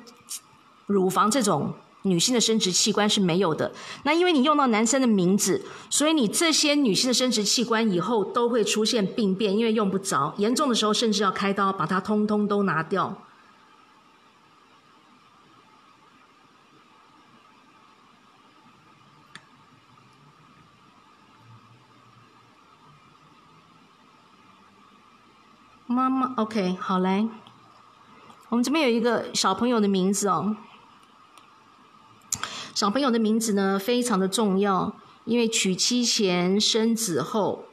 [0.86, 1.74] 乳房这种？
[2.06, 3.72] 女性的生殖器官是没有的，
[4.02, 13.16] 那因为你用到男生的名字，所以你这些女性的生殖器官以后都会出现病变，因为用不着，严重的时候甚至要开刀把它通通都拿掉。
[25.86, 27.28] 妈妈，OK，好来，
[28.48, 30.56] 我们这边有一个小朋友的名字哦。
[32.74, 37.66] 小朋友的名字呢，非常的重要，因为娶妻前生子后，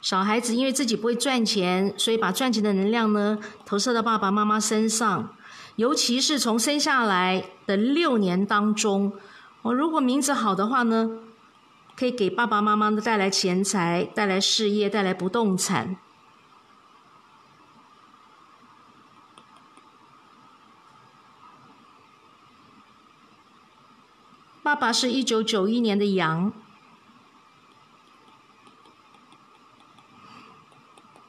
[0.00, 5.34] 小孩子因为自己不会赚钱，所以把赚钱的能量呢投射到爸爸妈妈身上，
[5.76, 9.12] 尤其是从生下来的六年当中，
[9.60, 11.18] 我如果名字好的话呢，
[11.98, 15.96] 可以给爸爸妈妈的带来钱财，带来事业，带来不动产。
[24.62, 26.52] 爸爸是一九九一年的羊，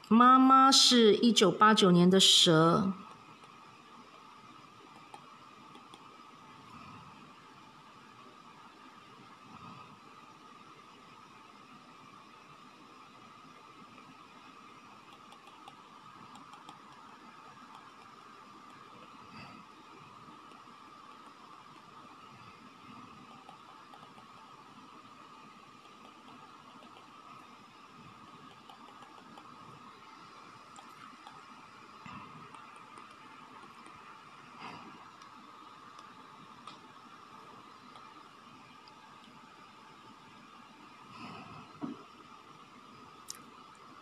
[0.07, 2.93] 妈妈是一九八九年的蛇。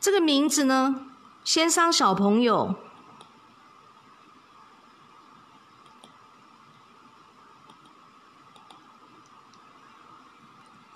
[0.08, 1.06] 这个名字呢，
[1.44, 2.76] 先伤小朋友，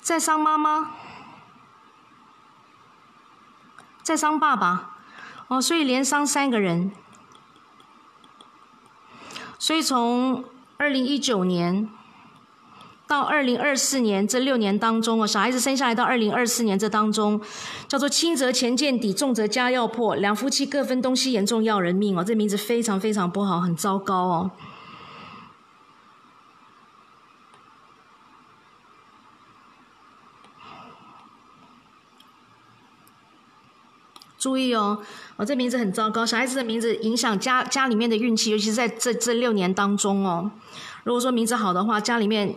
[0.01, 0.91] 再伤妈妈，
[4.01, 4.95] 再伤爸爸，
[5.49, 6.93] 哦，所以连伤三个人。
[9.59, 10.45] 所以从
[10.77, 11.89] 二零一九年。
[13.11, 17.41] 到二零二四年这六年当中哦，小孩子生下来到二零二四年这当中，
[17.85, 22.23] 叫做轻则钱见底，重则家要破，两夫妻各分东西，严重要人命哦。
[22.23, 24.51] 这名字非常非常不好，很糟糕哦。
[34.37, 35.03] 注意哦，
[35.35, 40.49] 哦，这名字很糟糕，小孩子的名字影响家家里面的运气，尤其是在这这六年当中哦。
[41.03, 42.55] 如果说名字好的话，家里面。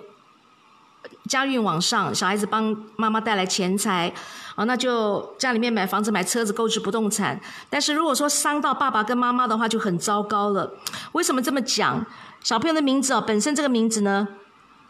[1.28, 4.12] 家运往上，小孩子帮妈妈带来钱财，
[4.54, 7.40] 啊，那就家里面买房子、买车子、购置不动产。
[7.70, 10.72] 但是如果说伤到爸爸跟妈妈的话，就很糟糕了。
[11.12, 12.04] 为什么这么讲？
[12.42, 14.28] 小朋友的名字哦，本身这个名字呢，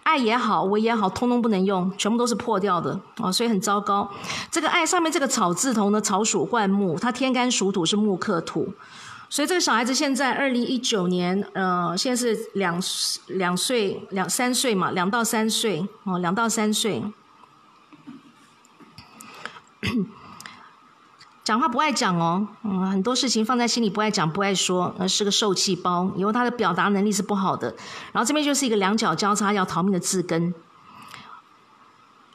[0.03, 4.11] 爱也好，我也好，通通不能用，全部都是破掉的啊，所以很糟糕。
[4.51, 8.73] 这个爱上面这个草字头呢，草属灌木，它天干属土，是木克土。
[9.35, 12.81] 所以这个小孩子现在二零一九年，呃，现在是两
[13.27, 17.03] 两岁两三岁嘛，两到三岁哦，两到三岁，
[21.43, 27.75] 讲话不爱讲哦，嗯，很多事情放在心里不爱讲不爱说，呃，是个受气包，以后他的表达能力是不好的。
[28.13, 30.55] 然后这边就是一个两脚交叉要逃命的字根，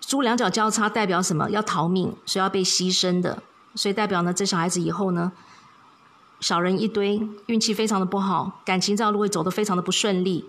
[0.01, 1.49] 猪两脚交叉代表什么？
[1.49, 3.41] 要逃命，所以要被牺牲的，
[3.73, 5.31] 所以代表呢，这小孩子以后呢。
[6.39, 10.45] 小人一堆，运气非常的不好，感情这条路会走得非常的不顺利。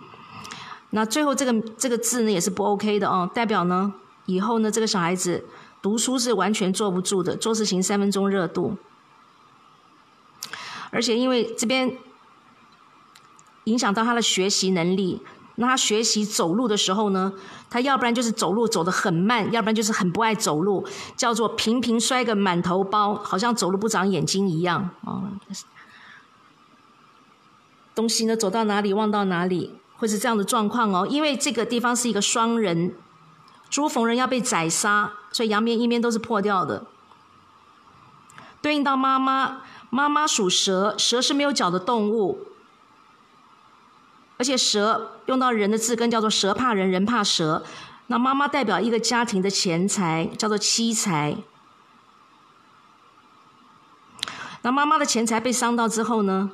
[0.90, 3.94] 那最后这个这个字呢也是不 OK 的哦，代表呢
[4.26, 5.44] 以后呢这个小孩子
[5.80, 8.76] 读书是完全坐不住的，做事情三分钟热度。
[10.90, 11.96] 而且因为这边
[13.64, 15.22] 影响到他的学习能力，
[15.54, 17.32] 那他学习走路的时候呢，
[17.68, 20.84] 他要不然就是走路走得很慢，要不然就是很不爱走路，
[21.16, 25.22] 叫做频频摔个满头包，好像走路不长眼睛一样啊。
[28.00, 31.06] 东西呢，走到哪里望到哪里，会是这样的状况哦。
[31.06, 32.94] 因为这个地方是一个双人，
[33.68, 36.86] 猪逢人要被宰杀，所以阳面阴面都是破掉的。
[38.62, 42.46] 对应到妈妈，妈妈属蛇，蛇是没有脚的动物，
[44.38, 47.62] 而且蛇用到人的字根叫做蛇怕人，人怕蛇。
[48.06, 51.36] 那妈妈代表一个家庭的钱财，叫做妻财。
[54.62, 56.52] 那妈妈的钱财被伤到之后呢？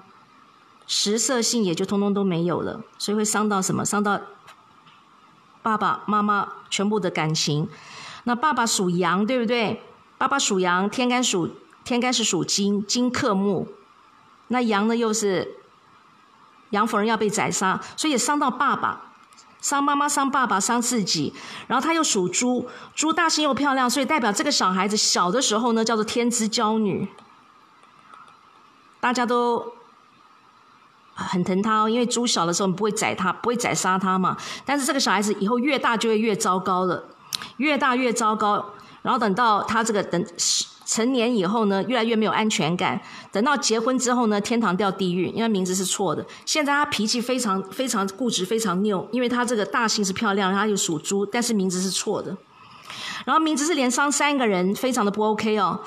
[0.87, 3.85] 食色性也就通通都没有了，所以会伤到什么？
[3.85, 4.21] 伤到
[5.61, 7.69] 爸爸妈妈全部的感情。
[8.23, 9.83] 那爸爸属羊，对不对？
[10.17, 11.51] 爸爸属羊，天干属
[11.85, 13.67] 天干是属金，金克木。
[14.47, 15.57] 那羊呢，又是
[16.71, 19.13] 羊夫人要被宰杀，所以也伤到爸爸，
[19.61, 21.35] 伤妈妈，伤爸爸，伤自己。
[21.67, 27.09] 然后他又属猪，猪大心又漂亮，所以代表这个小孩子小的时候呢，叫做天之娇女。
[29.01, 29.73] 大家都。
[31.17, 34.37] 很疼他哦，因为猪小的时候你不会宰他，不会宰杀他嘛。
[34.65, 37.03] 但是这个小孩子以后越大就会越糟糕了，
[37.57, 38.73] 越大越糟糕。
[39.03, 40.25] 然后等到他这个等
[40.85, 43.01] 成年以后呢，越来越没有安全感。
[43.33, 46.27] 等到结婚之后呢，天堂掉地狱，因为名字是错的。
[46.45, 52.37] 现在他脾气非常非常固执，非常拗，因为他这个大姓是漂亮，他又属猪，但是名字是错的。
[53.25, 55.81] 然后名字是连伤三个人，非常的不 OK 哦。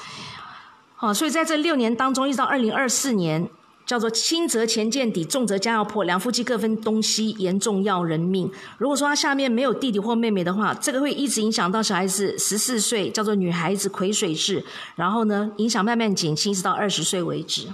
[0.95, 3.49] 好，所以在这六年当中，一直到二零二四年。
[3.89, 8.51] 叫做轻则前见底，重则家要破，两夫妻各分东西，严重要人命。
[8.77, 14.63] 如果说他下面没有弟弟或妹妹的话，这个会一直影响到小孩子十四岁，叫做女孩子癸水质，
[14.95, 17.69] 然后呢，影响慢慢减轻，直到二十岁为止。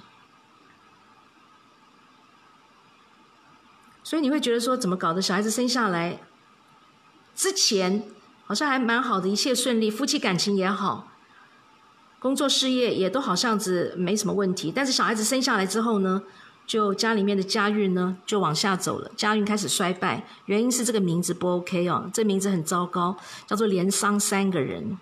[4.02, 5.22] 所以你会觉得说，怎么搞的？
[5.22, 6.22] 小孩子生下来
[7.36, 8.04] 之前
[8.46, 11.12] 好像还蛮好的，一切顺利，夫妻感情也好。
[12.26, 16.24] 工作事业也都好像子没什么问题，但是小孩子生下来之后呢，
[16.66, 23.16] 就家里面的家运呢就往下走了，家运开始衰败，原因是这个名字不 OK 哦，这名字很糟糕，
[23.46, 24.98] 叫做连伤三个人。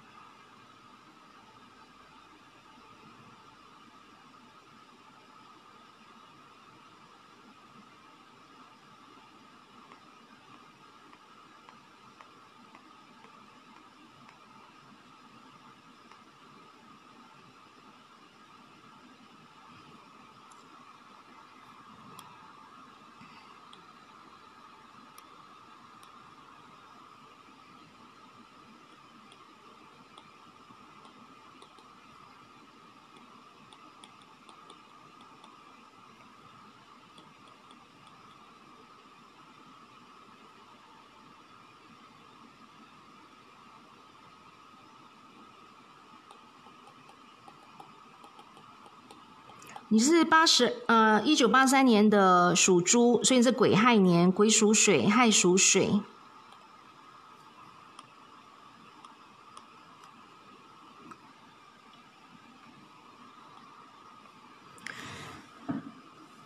[49.93, 56.01] 你是八十呃一九八三年的属猪，所以你是癸亥年，癸属水，亥属水。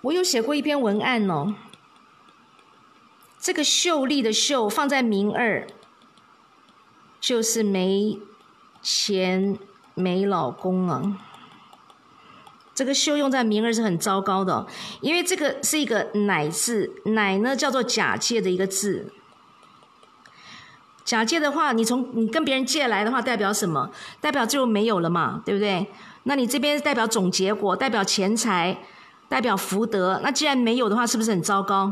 [0.02, 1.56] 我有写过一篇文案哦，
[3.40, 5.66] 这个秀丽的秀放在明二，
[7.22, 8.20] 就是没
[8.82, 9.58] 钱
[9.94, 11.27] 没老公啊。
[12.78, 14.68] 这个秀用在明儿是很糟糕的，
[15.02, 19.12] 因为这个是一个乃字，乃呢叫做假借的一个字。
[21.04, 23.90] 假借的话，你从你跟别人借来的话，代表什么？
[24.22, 25.88] 代表就没有了嘛，对不对？
[26.26, 28.78] 那你这边代表总结果，代表钱财，
[29.28, 30.22] 代表福德。
[30.24, 31.92] 那既然没有的话，是不是很糟糕？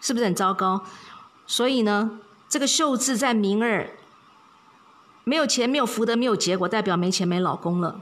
[0.00, 0.82] 是不是很糟糕？
[1.46, 3.90] 所以呢，这个秀字在明儿，
[5.24, 8.00] 没有钱、没有福德、没有结果，代表没钱、没老公了。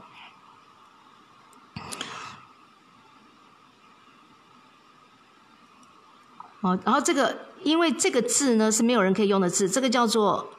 [6.61, 10.49] 哦，然后这个，因为这个字呢是没有人可以用的字，这个叫做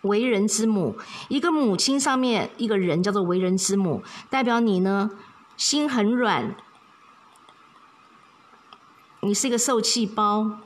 [0.00, 0.96] 为人之母。
[1.28, 5.10] 一个母亲上面一个人叫做为人之母，代表你呢
[5.58, 6.56] 心很软，
[9.20, 10.60] 你是一个受气包，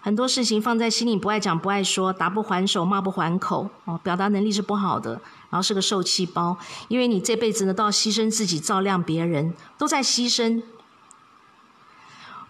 [0.00, 6.56] 很多事情放在心里不爱讲不爱说，打不还手骂不还口，哦，表达能力是不好的，然后是个受气包，
[6.86, 10.62] 因为你这辈子呢都要牺牲自己照亮别人，都在牺牲。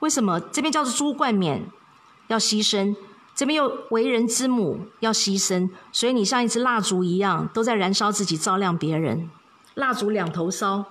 [0.01, 1.71] 为什么这边叫做猪冠冕
[2.29, 2.95] 要牺牲？
[3.35, 9.31] 这边又为人之母要牺牲，所以你像一支蜡烛一样，都在燃烧自己，照亮别人。
[9.75, 10.87] 蜡烛两头烧。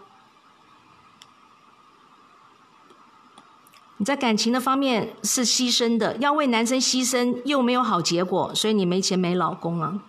[3.98, 10.00] 你在感情的方面是牺牲的，要为男生牺牲，又没有好结果，所以你没钱没老公啊。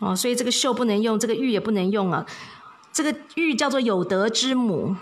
[0.00, 2.26] 哦，所以这个秀不能用，这个玉也不能用啊。
[2.92, 4.96] 这个玉叫做有德之母。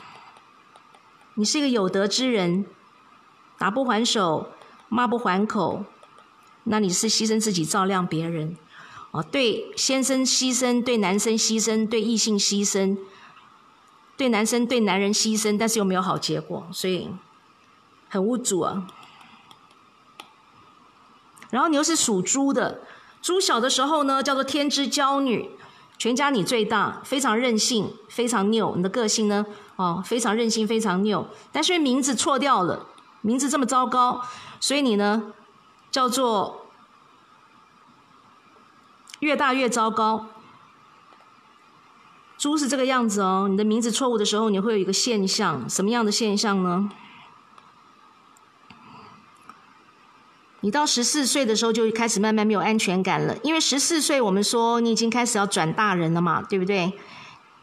[1.37, 2.64] 你是一个有德之人，
[3.59, 4.49] 打不还手，
[4.89, 5.85] 骂不还口，
[6.64, 8.57] 那你是牺牲自己照亮别人，
[9.11, 12.97] 哦，对先生牺牲，对男生牺牲，对异性牺牲，
[14.16, 17.11] 对男生对男人牺牲，但是又没有好结果，所以
[18.09, 18.87] 很无助啊。
[21.51, 22.82] 然后你又是属猪的，
[23.20, 25.51] 猪小的时候呢，叫做天之娇女。
[25.97, 28.74] 全家你最大，非常任性，非常拗。
[28.76, 29.47] 你的个性呢？
[29.77, 31.27] 哦，非常任性，非常拗。
[31.51, 32.87] 但是名字错掉了，
[33.22, 34.22] 名字这么糟糕，
[34.61, 35.33] 所以你呢，
[35.91, 36.66] 叫做
[39.20, 40.27] 越大越糟糕。
[42.37, 43.47] 猪是这个样子哦。
[43.49, 46.91] 你的名字错误的时候，你会有一个现象，什么样的现象呢？
[50.61, 56.99] 你到十四岁的时候就开始慢慢没有安全感了，因为十四岁我们说你已经开始要转大人了嘛，对不对？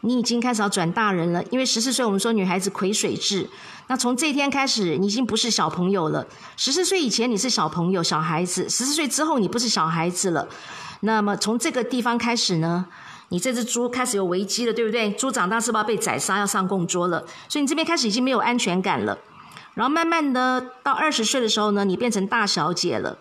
[0.02, 3.48] 你已经开始要转大人了，因为十四岁我们说女孩子癸水制，
[3.86, 6.26] 那从这一天开始你已经不是小朋友了。
[6.56, 10.48] 十四岁以前你是小朋友、小孩子，十四岁之后你不是小孩子了。
[11.00, 12.86] 那么从这个地方开始呢，
[13.28, 15.10] 你这只猪开始有危机了，对不对？
[15.12, 17.24] 猪长大是不是要被宰杀，要上供桌了？
[17.48, 19.18] 所以你这边开始已经没有安全感了。
[19.74, 23.18] 然后慢慢的到二十岁的时候呢，你变成大小姐了，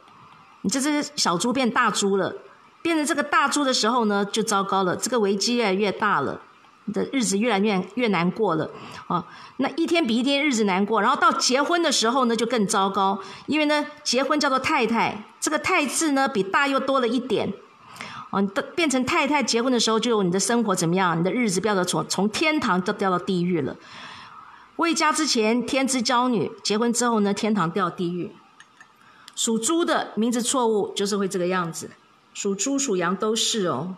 [0.63, 2.35] 你这只小猪变大猪了，
[2.81, 6.41] 变成这个大猪的时候呢，就糟糕了，这个危机越来越大了，
[6.91, 8.69] 的日子越来越越难过了，
[9.07, 9.25] 啊，
[9.57, 17.53] 那一天比一天日子难过，然后到结婚的时候呢，就更糟糕，因为呢，结婚叫做太太，这个太字呢比大又多了一点，
[18.31, 18.41] 哦，
[18.75, 21.19] 变成太太结婚的时候，就有你的生活怎么样？
[21.19, 23.75] 你的日子掉到从从天堂都掉到地狱了。
[24.77, 28.31] 未嫁之前天之娇女，结婚之后呢，天堂掉地狱。
[29.35, 31.91] 属猪的名字错误就是会这个样子，
[32.33, 33.95] 属猪属羊都是哦。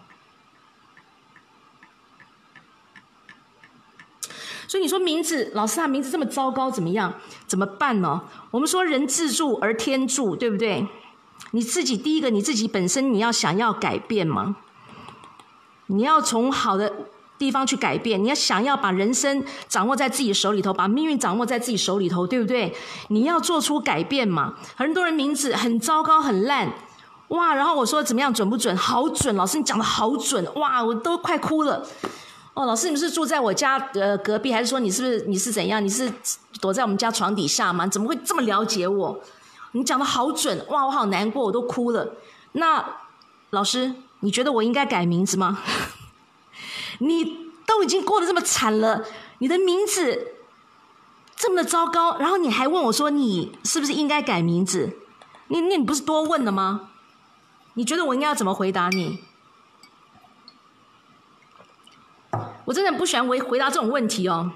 [4.73, 7.13] 所以你说名字，老师他名字这么糟糕，怎么样？
[7.45, 8.23] 怎么办呢？
[8.49, 10.87] 我们说人自助而天助，对不对？
[11.51, 14.55] 你自己第一个，你自己本身你要想要改变吗？
[15.85, 16.91] 你要从好的。
[17.37, 22.73] 地方去改变，你要想要把人生掌握在自己手里头，把命运掌握在自己手里头，对不对？
[23.09, 24.53] 你要做出改变嘛。
[24.75, 26.71] 很多人名字很糟糕、很烂，
[27.29, 27.53] 哇！
[27.53, 28.75] 然后我说怎么样准不准？
[28.77, 30.83] 好准，老师你讲的好准，哇！
[30.83, 31.85] 我都快哭了。
[32.53, 35.83] 哦，老师你是住在我家呃隔壁，还是说你是不是你是怎样？
[35.83, 36.11] 你是
[36.61, 37.87] 躲在我们家床底下吗？
[37.87, 39.19] 怎么会这么了解我？
[39.71, 40.85] 你讲的好准，哇！
[40.85, 42.15] 我好难过，我都哭了。
[42.51, 42.97] 那
[43.49, 45.63] 老师，你觉得我应该改名字吗？
[46.99, 49.03] 你都已经过得这么惨了，
[49.39, 50.33] 你的名字
[51.35, 54.97] 这么的糟糕，然后你还问我说你是不是应该改名字？
[55.47, 56.89] 你你你不是多问了吗？
[57.73, 59.23] 你觉得我应该要怎么回答你？
[62.65, 64.51] 我真的不喜欢回回答这种问题哦。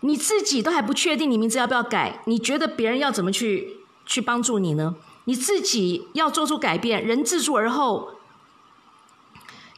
[0.00, 4.94] 你自己都还不确定你名字要不要改，你觉得别人要怎么去去帮助你呢？
[5.24, 8.12] 你自己要做出改变，人自助而后。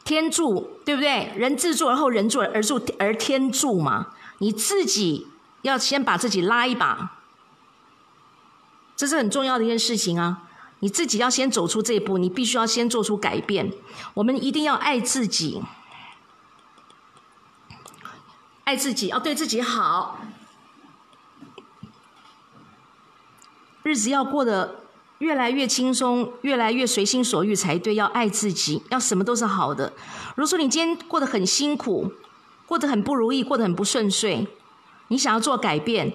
[0.05, 1.33] 天助，对不对？
[1.37, 4.09] 人自助而后人助而助而天助嘛。
[4.39, 5.29] 你自己
[5.63, 7.19] 要先把自己拉一把，
[8.97, 10.49] 这是很重要的一件事情啊。
[10.81, 13.73] 你自己要先走出这一步，你必须要先做出改变。
[14.15, 15.63] 我们一定要爱自己，
[18.71, 20.21] 爱自己，要对自己好，
[23.83, 24.77] 日子要过得。
[25.19, 27.95] 越来越轻松，越来越随心所欲才对。
[27.95, 29.93] 要爱自己，要什么都是好的。
[30.35, 32.11] 如果说你今天过得很辛苦，
[32.65, 34.47] 过得很不如意，过得很不顺遂，
[35.09, 36.15] 你想要做改变，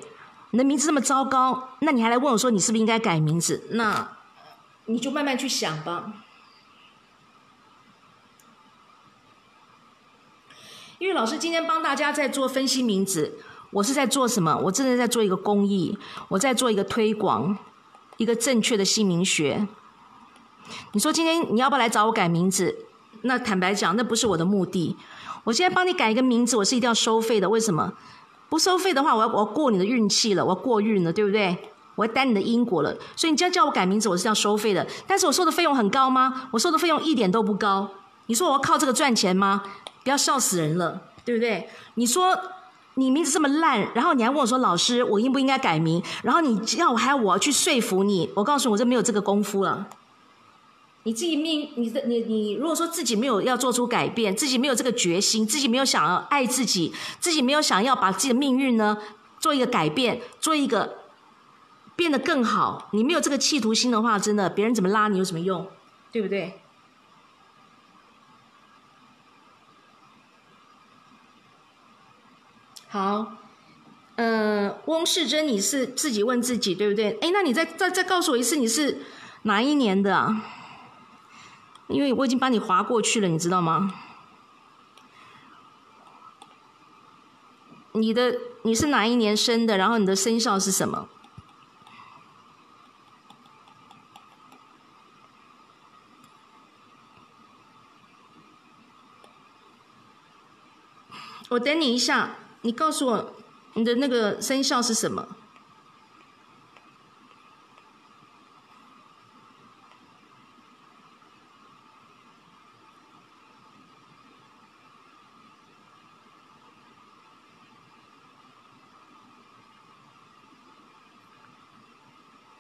[0.50, 3.68] 你的名字这么糟糕，那你还来问我说你是不是应该改名字？
[3.72, 4.18] 那
[4.86, 6.25] 你就慢慢去想吧。
[10.98, 13.38] 因为老师今天帮大家在做分析名字，
[13.72, 14.58] 我是在做什么？
[14.64, 15.98] 我真的在做一个公益，
[16.30, 17.58] 我在做一个推广，
[18.18, 19.68] 一个正确的姓名学。
[20.94, 22.76] 你说今天你要不要来找我改名字？
[23.24, 24.96] 那坦白讲，那不是我的目的。
[25.44, 27.50] 我现在帮你改一个名字，我是一定要收费的。
[27.50, 27.94] 为什么？
[28.48, 31.58] 不收费的话，我要我要过你的运气了，我要过运了，对不对？
[31.96, 32.96] 我要担你的因果了。
[33.16, 34.88] 所以你今天叫我改名字，我是要收费的。
[35.06, 36.50] 但是我收的费用很高吗？
[36.52, 37.90] 我收的费用一点都不高。
[38.28, 39.64] 你说我要靠这个赚钱吗？
[40.06, 41.68] 不要笑死人了，对不对？
[41.96, 42.40] 你说
[42.94, 49.88] 你名字这么烂，然后你还问我说：“老师，我应不应该改名？”然后你要我还要我去说服你，我告诉你，我这没有这个功夫了。
[51.04, 58.98] 你自己命，你的你你，如果说自己没有要做出改变，自己没有这个决心，自己没有想要爱自己，自己没有想要把自己的命运呢
[59.40, 61.00] 做一个改变，做一个
[61.96, 65.68] 变得更好，你没有这个企图心的话，真的别人怎么拉你有什么用，
[66.12, 66.60] 对不对？
[72.96, 73.34] 好，
[74.16, 77.20] 嗯，翁世珍，你是自己问自己对不对？
[77.20, 79.02] 哎，那你再再再告诉我一次，你是
[79.42, 80.34] 哪一年的？
[81.90, 83.94] 因为我已经把你划过去了，你知道吗？
[87.92, 89.78] 你的你是哪一年生的？
[89.78, 91.10] 然后你的生肖是什么？
[101.50, 102.36] 我等你一下，
[102.66, 103.36] 你告诉我
[103.76, 105.38] 你的那个生肖是什么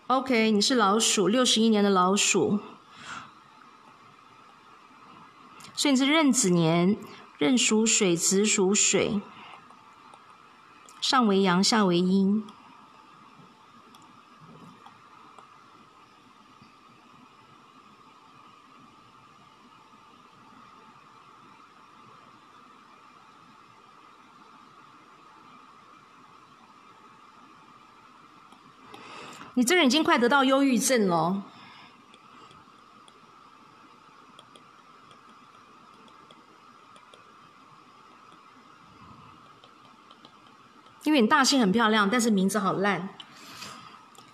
[0.06, 2.60] ？OK，你是老鼠，六十一年的老鼠，
[5.74, 6.96] 所以你是壬子年，
[7.40, 9.20] 壬属水，子属水，
[11.08, 12.44] 上为阳，下为阴。
[29.54, 31.44] 你这人已经快得到忧郁症了，
[41.16, 43.08] 因为你大姓很漂亮，但是名字好烂。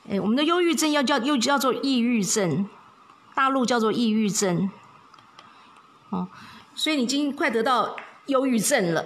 [0.10, 2.68] 哎，我们的忧郁症要叫又叫做抑郁症，
[3.36, 4.68] 大陆叫做抑郁症。
[6.10, 6.28] 哦，
[6.74, 9.06] 所以你已经快得到忧郁症了，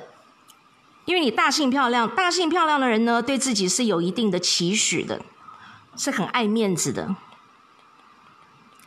[1.04, 5.22] 因为你大姓漂亮，大姓漂亮的人呢，对自己是有一定的期许的。
[5.98, 7.14] 是很爱面子的，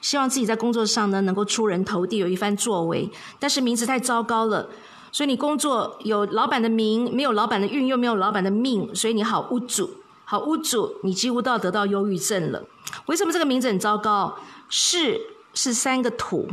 [0.00, 3.10] 希望自己在工作上呢能够出人头地，有一番作为。
[3.38, 4.70] 但是名字太糟糕了，
[5.10, 9.90] 所以你工作有老板的名，没有老板的运，又没有老板的命，所以你好屋主，
[10.24, 12.64] 好屋主，你几乎都要得到忧郁症了。
[13.06, 14.38] 为什么这个名字很糟糕？
[14.68, 15.20] 世
[15.54, 16.48] 是三个土，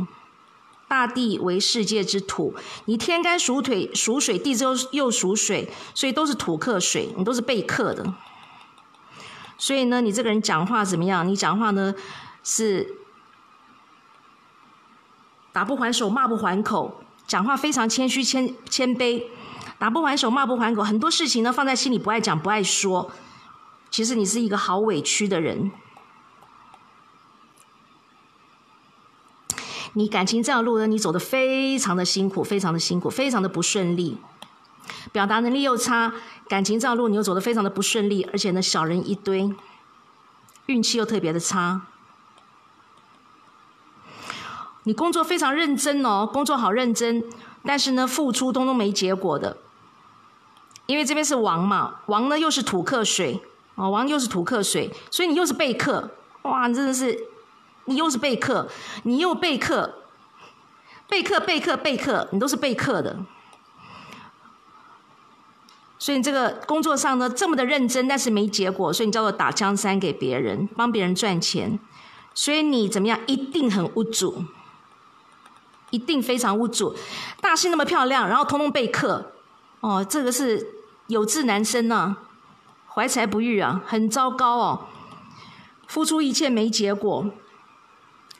[0.88, 2.54] 大地为世界之土，
[2.86, 8.14] 你天干属腿属水，地周又属水，所以都是土克水，你都是被克的。
[9.58, 11.26] 所以呢，你这个人讲话怎么样？
[11.26, 11.94] 你讲话呢
[12.42, 12.96] 是
[15.52, 19.24] 打不还手，骂不还口，讲话非常谦虚谦谦卑，
[19.78, 23.10] 打不还手，骂不还口，很多事情呢放在心里不爱讲不爱说。
[23.90, 25.70] 其实你是一个好委屈的人，
[29.94, 34.18] 你感情这条路呢，你走的非常的辛苦，非常的辛苦，非常的不顺利。
[35.12, 36.12] 表达能力又差，
[36.48, 39.52] 感情这条路你又走得非常的不顺利，而且呢小人一堆，
[40.66, 41.82] 运气又特别的差。
[44.86, 47.24] 你工作非常认真哦，工作好认真，
[47.64, 49.56] 但是呢付出通通没结果的，
[50.86, 53.42] 因为这边是王嘛，王呢又是土克水，
[53.74, 56.10] 哦王又是土克水，所以你又是备克，
[56.42, 57.18] 哇真的是，
[57.86, 58.68] 你又是备克，
[59.02, 59.92] 你又备克，
[61.08, 63.18] 备克备克备克，你都是备克的。
[65.98, 71.80] 所以你这个工作上呢，这么的认真，但是没结果，所以你叫做打江山给别人，帮别人赚钱。
[72.32, 74.44] 所以你怎么样，一定很无助，
[75.96, 76.94] 一定非常无主。
[77.40, 79.32] 大姓那么漂亮，然后通通被克，
[79.80, 80.66] 哦，这个是
[81.06, 82.16] 有志难伸呐，
[82.94, 84.86] 怀才不遇啊，很糟糕哦。
[85.88, 87.30] 付出一切没结果，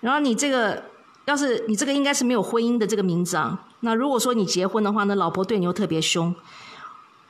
[0.00, 0.84] 然后你这个
[1.24, 3.66] 要是你这个应该是没有婚姻的这个名字啊。
[3.80, 6.34] 那如果说你结婚的话呢，老婆对你又特别凶。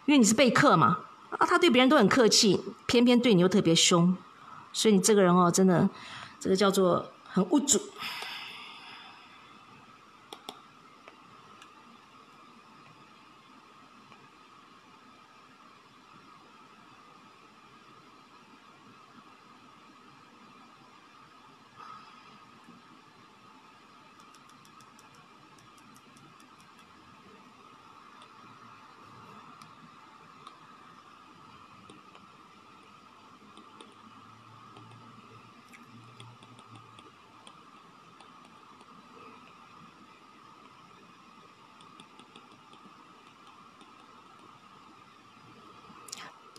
[0.07, 0.99] 因为你是被克嘛，
[1.31, 4.17] 啊，他对别人都很客气，偏偏对你又特别凶，
[4.73, 5.91] 所以你这个人哦，真的，
[6.39, 7.81] 这个叫做很无主。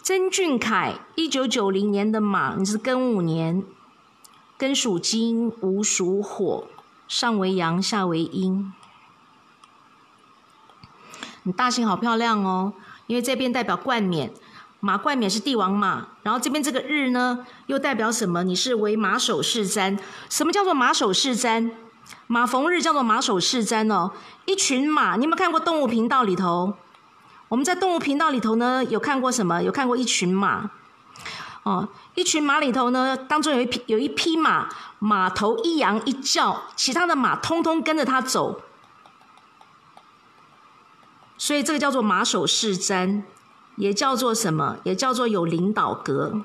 [0.07, 3.61] 曾俊凯，一九九零年的马，你是庚午年，
[4.57, 6.65] 庚属金，午属火，
[7.09, 8.71] 上为阳，下为阴。
[11.43, 12.71] 你大型好漂亮哦，
[13.07, 14.31] 因为这边代表冠冕，
[14.79, 18.45] 马冠冕是帝王马，然后这边这个日呢，又代表什么？
[18.45, 19.99] 你是为马首是瞻。
[20.29, 21.71] 什么叫做马首是瞻？
[22.27, 24.13] 马逢日叫做马首是瞻哦。
[24.45, 26.75] 一群马，你有没有看过动物频道里头？
[27.49, 29.61] 我们在动物频道里头呢，有看过什么？
[29.63, 30.69] 有看过一群马，
[31.63, 34.67] 哦，一群马里头呢，当中有一匹有一匹马，
[34.99, 38.61] 马头一扬一叫，其他的马通通跟着它走，
[41.37, 43.23] 所以这个叫做马首是瞻，
[43.77, 44.77] 也叫做什么？
[44.83, 46.41] 也叫做有领导格。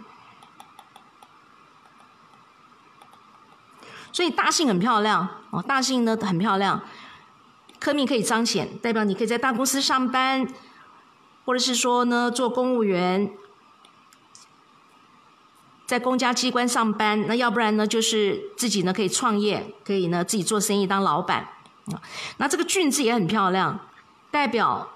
[4.13, 6.81] 所以大姓很漂亮哦，大姓呢很漂亮，
[7.81, 10.47] 科命可以彰显，代表你可以在大公司上班。
[11.45, 13.33] 或者是说呢，做公务员，
[15.87, 21.49] 在公家机关上班，那要不然呢，就是自己呢可以创业，可以呢自己做生意当老板
[21.87, 22.01] 啊。
[22.37, 23.81] 那这个“骏”字也很漂亮，
[24.31, 24.93] 代表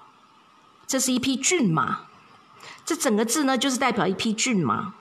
[0.87, 2.07] 这是一匹骏马。
[2.85, 4.93] 这整个字呢，就是代表一匹骏马，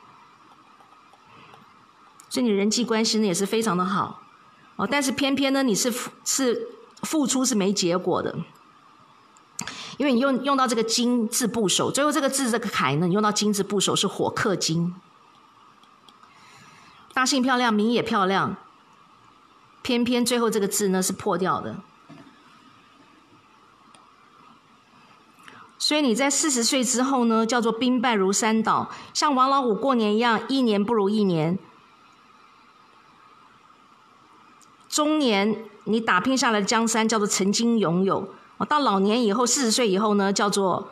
[2.29, 4.23] 所以你人际关系呢也是非常的好
[4.75, 4.87] 哦。
[4.91, 6.69] 但是偏偏呢，你是付是
[7.03, 8.37] 付出是没结果的。
[9.99, 14.95] 因为你用用到这个金字部首，最后这个字这个楷呢，你用到金字部首是火克金，
[17.15, 18.57] 大姓漂亮，名也漂亮，
[19.81, 21.77] 偏偏最后这个字呢是破掉的，
[25.79, 31.59] 所以你在四十岁之后呢，叫做兵败如山倒，像王老五过年一样，一年不如一年，
[34.91, 38.35] 中年你打拼下来的江山叫做曾经拥有。
[38.65, 40.89] 到老年以后，四十岁以后呢，叫做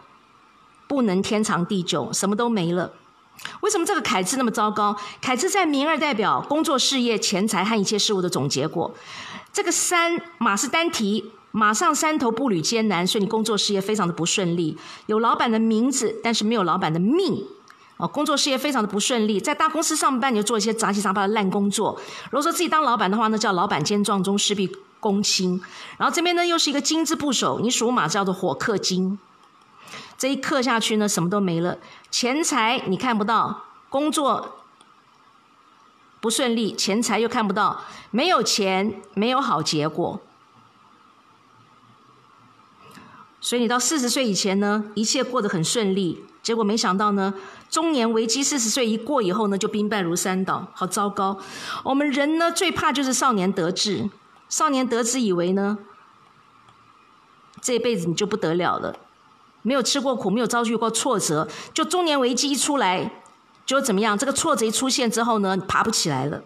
[0.87, 2.93] 不能天长地久，什么都没了。
[3.62, 4.97] 为什么这个凯字那么糟糕？
[5.21, 8.95] 凯字在名二代表工作、事业、钱财和一切事物的总结果。
[9.53, 14.77] 这个山马是单提，马上山头步履艰难，所以你工作事业非常的不顺利。
[15.07, 17.45] 有老板的名字，但是没有老板的命。
[17.97, 21.99] 哦，工作事业非常的不顺利，在大公司上班你就做一些杂七杂八的烂工作。
[22.25, 24.71] 如果说自己当老板的话呢，叫老板兼壮中，势必。
[25.05, 25.61] 公卿，
[25.99, 29.19] 然后这边呢又是一个金字部首，你属马叫做火克金，
[30.17, 31.77] 这一克下去呢什么都没了，
[32.11, 34.61] 钱财你看不到，工作
[36.23, 40.23] 不顺利，钱财又看不到，没有钱，没有好结果，
[43.43, 47.35] 所以你到四十岁以前呢，一切过得很顺利，结果没想到呢，
[47.69, 51.39] 中年危机，四十岁一过以后呢，就兵败如山倒，好糟糕。
[51.83, 54.09] 我们人呢最怕就是少年得志。
[54.55, 55.79] 少年得志，以为呢，
[57.61, 58.97] 这辈子你就不得了了，
[59.63, 63.11] 没有吃过苦，没有遭遇过挫折，就中年危机一出来，
[63.67, 64.17] 就怎么样？
[64.17, 66.45] 这个挫折一出现之后呢，爬不起来了，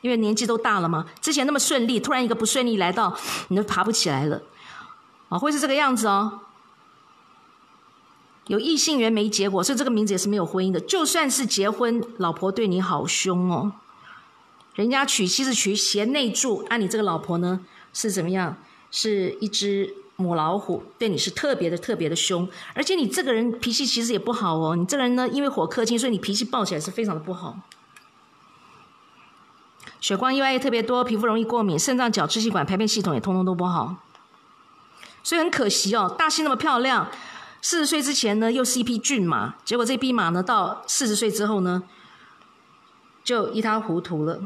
[0.00, 1.06] 因为年纪都大了嘛。
[1.20, 3.16] 之前那么顺利，突然一个不顺利来到，
[3.48, 4.40] 你都爬不起来了，
[5.28, 6.38] 啊，会是这个样子哦。
[8.46, 10.78] 有异性缘没结果，所以这个名字也是没有婚姻的。
[10.78, 13.72] 就算是结婚，老婆对你好凶哦。
[14.74, 17.60] 人家娶妻是娶贤内助，按你这个老婆呢
[17.92, 18.56] 是怎么样？
[18.90, 24.76] 是一只母老虎，对你是特别的特别的凶，而且你这个人脾气其实也不好哦。
[24.76, 27.58] 你这个人呢，因为火克金，所以你脾气暴起来是非常的不好。
[30.00, 33.96] 血光意外也特别多，皮肤容易过敏，肾脏、角、支气管、排便系统也通通都不好。
[35.24, 37.10] 所以很可惜哦，大姓那么漂亮，
[37.60, 41.82] 四十岁之前呢又是一匹骏马，结果这匹马呢到四十岁之后呢
[43.24, 44.42] 就一塌糊涂了。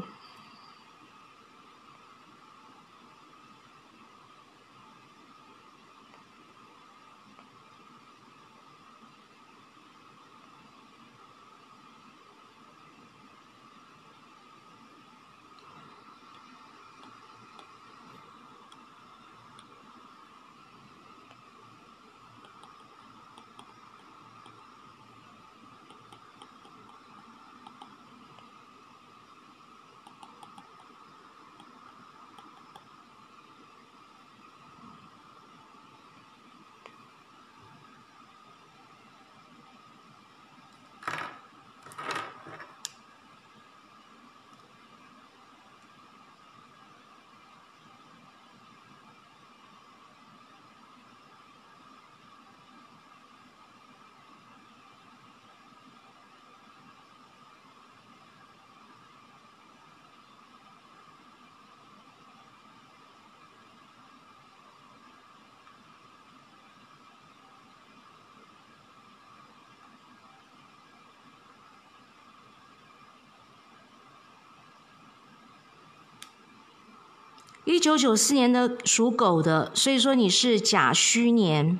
[77.65, 81.79] 一九九四年的属狗的，所以说你是甲戌年，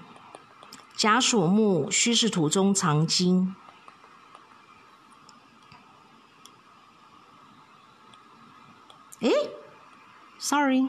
[0.95, 3.55] 甲属木，戌是土中藏金。
[9.21, 9.31] 诶
[10.37, 10.87] ，sorry。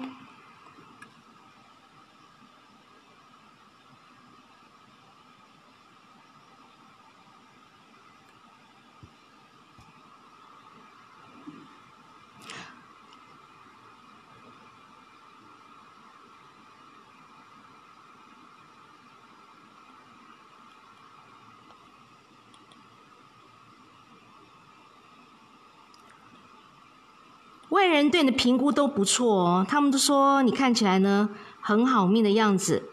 [27.81, 31.31] 外人对你的评估都不错哦，他们都说你看起来呢
[31.63, 32.91] 很好命的样子，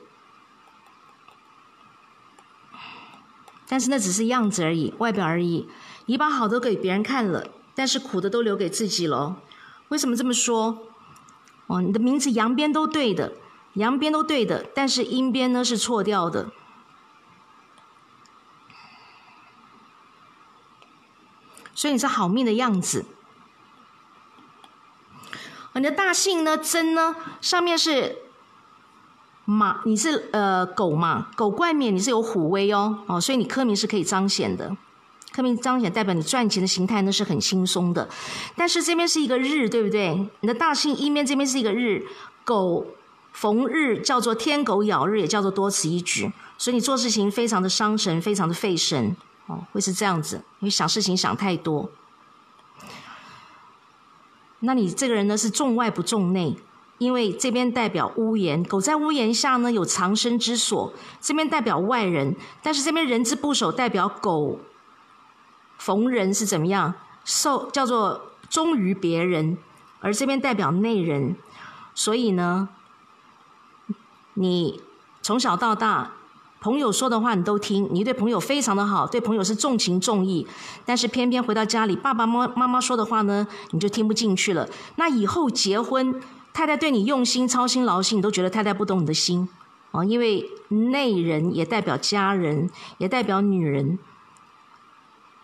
[3.68, 5.68] 但是那只是样子而已，外表而已。
[6.06, 9.42] 你把好的给别人看了，但是苦的都留给自己了。
[9.90, 10.88] 为什么这么说？
[11.66, 13.34] 哦，你的名字阳边都对的，
[13.74, 16.50] 阳边都对的，但是阴边呢是错掉的，
[21.74, 23.04] 所以你是好命的样子。
[25.78, 26.58] 你的大姓呢？
[26.58, 27.16] 真呢？
[27.42, 28.18] 上面是
[29.45, 31.28] 马，你是呃狗嘛？
[31.36, 34.76] 狗冠冕你是有虎威哦哦，所以你科名是可以彰显的，
[35.32, 38.08] 科名彰显代表你赚钱的形态呢是很轻松的。
[38.56, 40.28] 但是这边是一个日，对不对？
[40.41, 42.06] 你的大姓一面这边是一个日，
[42.44, 42.86] 狗
[43.32, 51.90] 逢日叫做天狗咬日，也叫做多此一举，所以你做事情非常的伤神，非常的费神哦，会是这样子，因为想事情想太多。
[54.60, 56.58] 那你这个人呢是重外不重内，
[56.98, 64.60] 因为这边代表屋檐，狗在屋檐下呢有藏身之所，这边代表外人，但是这边人之不守代表狗。
[65.78, 66.96] 逢人是怎么样？
[67.24, 69.58] 受叫做忠于别人，
[70.00, 71.36] 而这边代表内人，
[71.94, 72.70] 所以呢，
[74.34, 74.82] 你
[75.22, 76.16] 从小到大。
[76.68, 80.45] 朋友说的话你都听，你对朋友非常的好，对朋友是重情重义，
[80.85, 84.68] 但是偏偏回到家里，爸爸妈妈妈说的话呢，你就听不进去了。
[84.98, 86.22] 那以后结婚，
[86.53, 89.48] 太太对你用心操心劳心，你都觉得太太不懂你的心
[89.91, 93.98] 哦，因为内人也代表家人，也代表女人，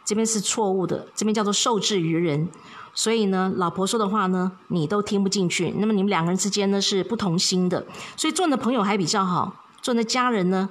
[0.04, 2.50] 这边是错误的，这边叫做受制于人，
[2.94, 5.74] 所以呢，老婆说的话呢，你都听不进去。
[5.78, 7.86] 那么你们两个人之间呢是不同心的，
[8.18, 10.68] 所以做你的朋友还比较好，做你的家人呢。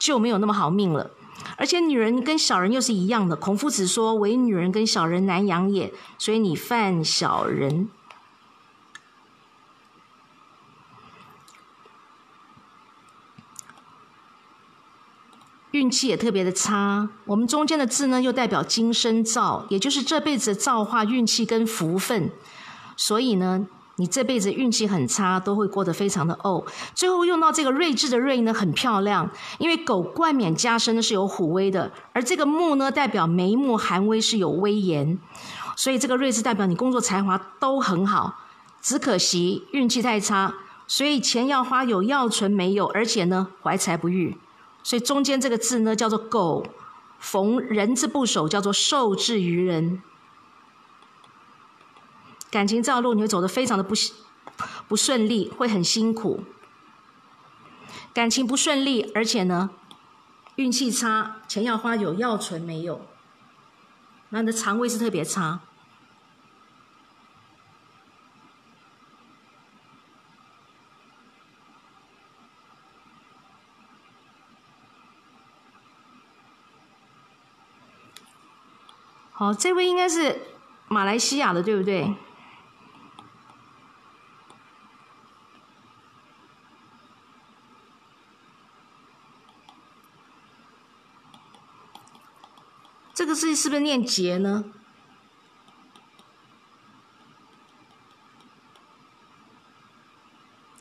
[0.00, 1.10] 就没有那么好命了，
[1.58, 3.36] 而且女人跟小人又是一样的。
[3.36, 7.90] 孔夫子说：“唯女人跟小人难养也。”所以你犯小人，
[15.72, 17.10] 运气也特别的差。
[17.26, 22.32] 我们中间的字呢，又代表今生造，也就是这辈子的造化、运气跟福分。
[22.96, 23.66] 所以呢。
[24.00, 26.64] 你这辈子运气很差，都会过得非常的哦。
[26.94, 35.18] 最后用到这个睿智的睿呢，很漂亮，因为狗冠冕加身呢是有虎威的，而这个木呢代表眉目含威是有威严，
[35.76, 38.38] 所以这个睿智代表你工作才华都很好，
[38.80, 40.54] 只可惜运气太差，
[40.86, 44.38] 所以钱要花有要存没有，而且呢怀才不遇，
[44.82, 46.64] 所以中间这个字呢叫做狗
[47.18, 50.00] 逢人之不守，叫做受制于人。
[52.50, 53.94] 感情这条路你会走得非常的不
[54.88, 56.42] 不顺利，会很辛苦。
[58.12, 59.70] 感情不顺利，而且呢，
[60.56, 63.06] 运气差，钱要花有要存没有，
[64.30, 65.60] 那你的肠胃是特别差。
[79.30, 80.42] 好，这位应该是
[80.88, 82.14] 马来西亚的，对不对？
[93.30, 94.64] 个字是不是念劫呢？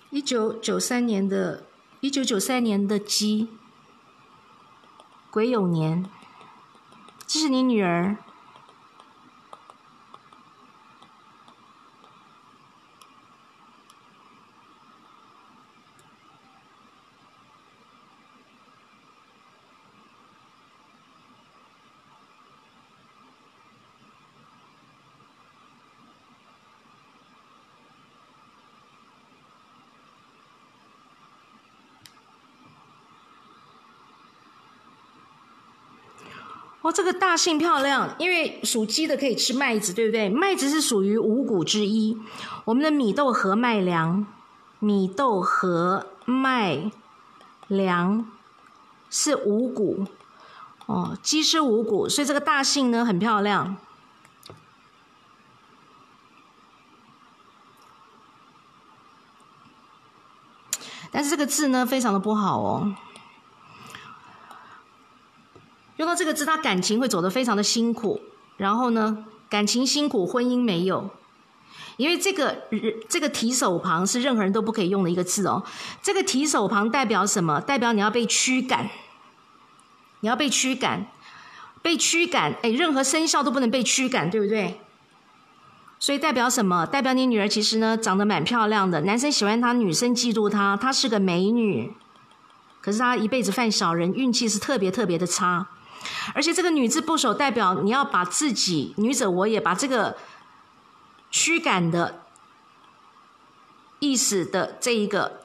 [0.10, 1.68] 一九九三年的，
[2.00, 3.50] 一九九三年的鸡，
[5.30, 6.10] 癸酉年，
[7.28, 8.18] 这是你女儿。
[36.92, 40.30] 这个大姓漂亮，因为属鸡的可以吃麦子，对不对？
[40.30, 42.18] 麦子是属于五谷之一。
[42.66, 44.26] 我们的米豆和麦粮，
[44.80, 46.92] 米豆和麦
[47.68, 48.30] 粮
[49.10, 50.06] 是五谷。
[50.86, 53.78] 哦，鸡是五谷，所以这个大姓呢很漂亮。
[61.12, 62.96] 但是这个字呢非常的不好哦。
[66.00, 68.22] 用到这个字，他感情会走得非常的辛苦。
[68.56, 71.10] 然后呢，感情辛苦，婚姻没有。
[71.98, 72.64] 因为这个
[73.10, 75.62] 这个提手旁是任何人都不可以用的一个字哦。
[76.02, 77.60] 这个提手旁代表什么？
[77.60, 78.90] 代表你要被驱赶，
[80.22, 81.08] 你要被驱赶，
[81.82, 82.56] 被驱赶。
[82.62, 84.80] 哎，任何生肖都不能被驱赶，对不对？
[86.00, 86.86] 所以代表什么？
[86.86, 91.92] 代表你女儿其实呢长得蛮漂亮的，男生喜欢她，女生嫉妒她，她是个美女。
[92.80, 95.68] 可是她一辈子犯小人，运气是特别特别的差。
[96.34, 100.18] 而且这个女字部首代表你要把自己女者我也把这个
[101.32, 102.22] 驱赶的
[104.00, 105.42] 意思的这一个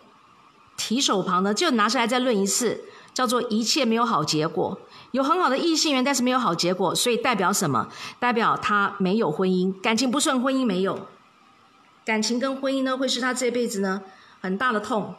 [0.77, 4.79] 提手旁呢，就拿下来再论一次，叫做一切没有好结果，
[5.13, 7.89] 有很好的异性缘，但是没有好结果，所以代表什么？
[8.19, 11.07] 代表他没有婚姻，感情不顺，婚姻没有，
[12.05, 14.03] 感情跟婚姻呢，会是他这辈子呢
[14.41, 15.15] 很大的痛。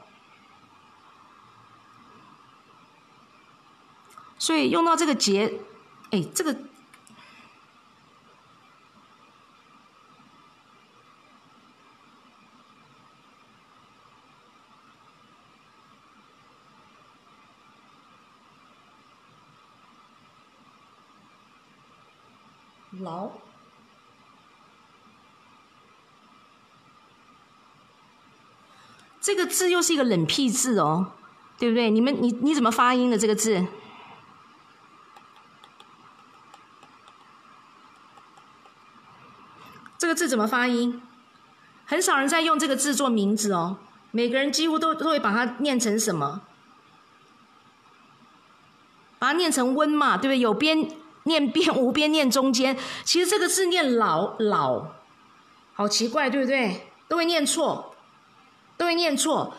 [4.45, 5.59] 所以用到这个节，
[6.11, 6.55] 哎，这个
[22.99, 23.31] 劳，
[29.19, 31.13] 这个字又是一个冷僻字哦，
[31.57, 31.89] 对不对？
[31.89, 33.65] 你们你你怎么发音的这个字？
[40.15, 41.01] 字怎么发音？
[41.85, 43.77] 很少人在用这个字做名字哦。
[44.09, 46.41] 每个人几乎都都会把它念成什么？
[49.19, 50.39] 把它念成温嘛，对不对？
[50.39, 50.89] 有边
[51.23, 52.77] 念边，无边念中间。
[53.03, 54.87] 其实这个字念老老，
[55.73, 56.87] 好奇怪，对不对？
[57.07, 57.95] 都会念错，
[58.77, 59.53] 都会念错，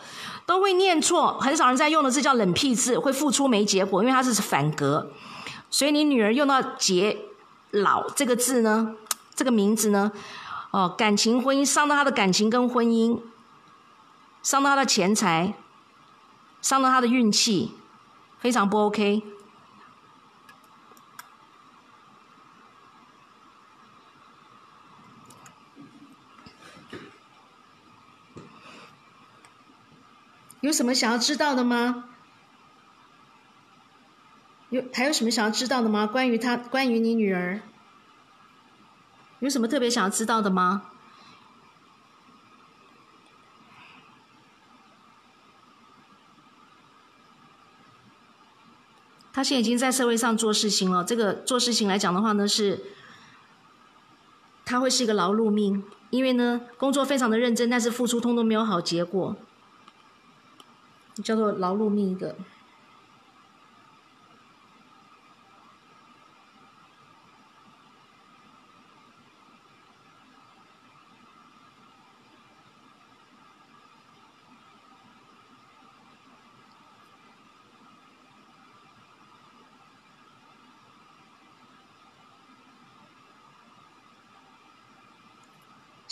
[0.45, 1.39] 都会念错。
[1.39, 5.11] 很少人在用的字叫冷僻字，会付出没结果，因为它是反格。
[5.69, 7.17] 所以你女儿用到结
[7.71, 8.95] 老这个字呢？
[9.35, 10.11] 这个名字呢？
[10.77, 13.19] 哦，感情婚姻伤到他的感情跟婚姻，
[14.43, 15.55] 伤到他的钱财，
[16.61, 17.71] 伤到他的运气，
[18.37, 19.23] 非常不 OK。
[30.61, 32.03] 有什么想要知道的吗？
[34.69, 36.05] 有还有什么想要知道的吗？
[36.05, 37.61] 关于他，关于你女儿。
[39.39, 40.83] 有什么特别想要知道的吗？
[49.31, 51.03] 他现在已经在社会上做事情了。
[51.03, 52.85] 这个做事情来讲的话呢，是
[54.65, 59.35] 他会是一个劳碌命，因为呢工作非常的认真，但是付出通通没有好结果，
[61.23, 62.35] 叫做劳碌命一个。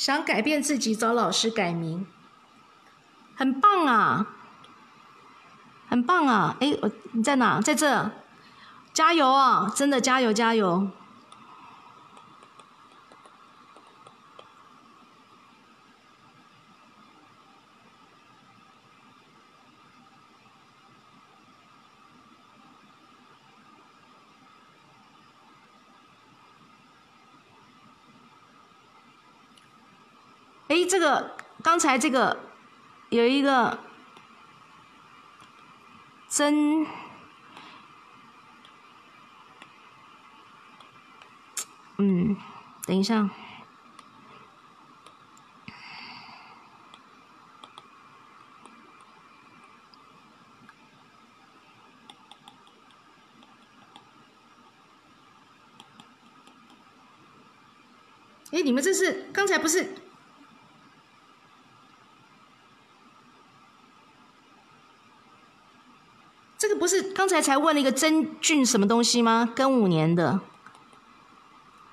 [0.05, 2.05] 想改变自己，找老师改名，
[3.35, 4.27] 很棒啊，
[5.89, 6.55] 很棒啊！
[6.59, 7.59] 哎，我你在哪？
[7.59, 8.11] 在这，
[8.93, 9.73] 加油啊！
[9.75, 10.89] 真的加油加油！
[30.75, 32.37] 哎，这个刚才这个
[33.07, 33.79] 有一个
[36.27, 36.85] 真，
[41.97, 42.35] 嗯，
[42.85, 43.29] 等一下，
[58.51, 60.04] 哎，你们这是刚才不是？
[66.85, 69.49] 不是刚才才问了一个真菌什么东西吗？
[69.55, 70.39] 庚五年的。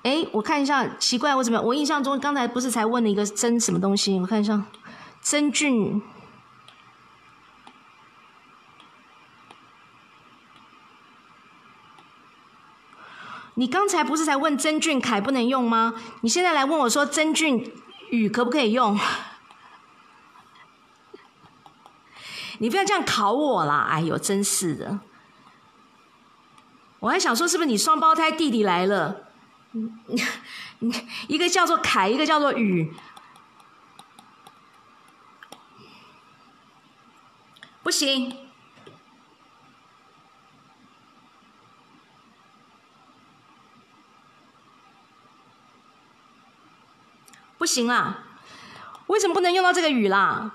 [0.03, 4.19] 哎，我看一下，奇怪，我怎么我印象中刚才不是才问了一个真什么东西？
[4.19, 4.65] 我看一下，
[5.19, 5.99] 真菌。
[13.55, 15.95] 你刚才不是才问真菌凯不能用吗？
[16.21, 17.73] 你现在来问我说真菌
[18.11, 18.95] 羽可不可以用？
[22.59, 23.87] 你不要这样考我啦！
[23.89, 24.99] 哎呦，真是的！
[26.99, 29.27] 我还想说，是不是你双胞胎弟弟来了？
[31.27, 32.93] 一个叫做凯，一个叫做雨，
[37.81, 38.37] 不行，
[47.57, 48.23] 不行啦！
[49.07, 50.51] 为什么不能用到这个雨啦？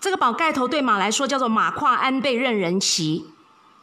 [0.00, 3.26] 这个宝盖头对马来说叫做马跨鞍背任人骑，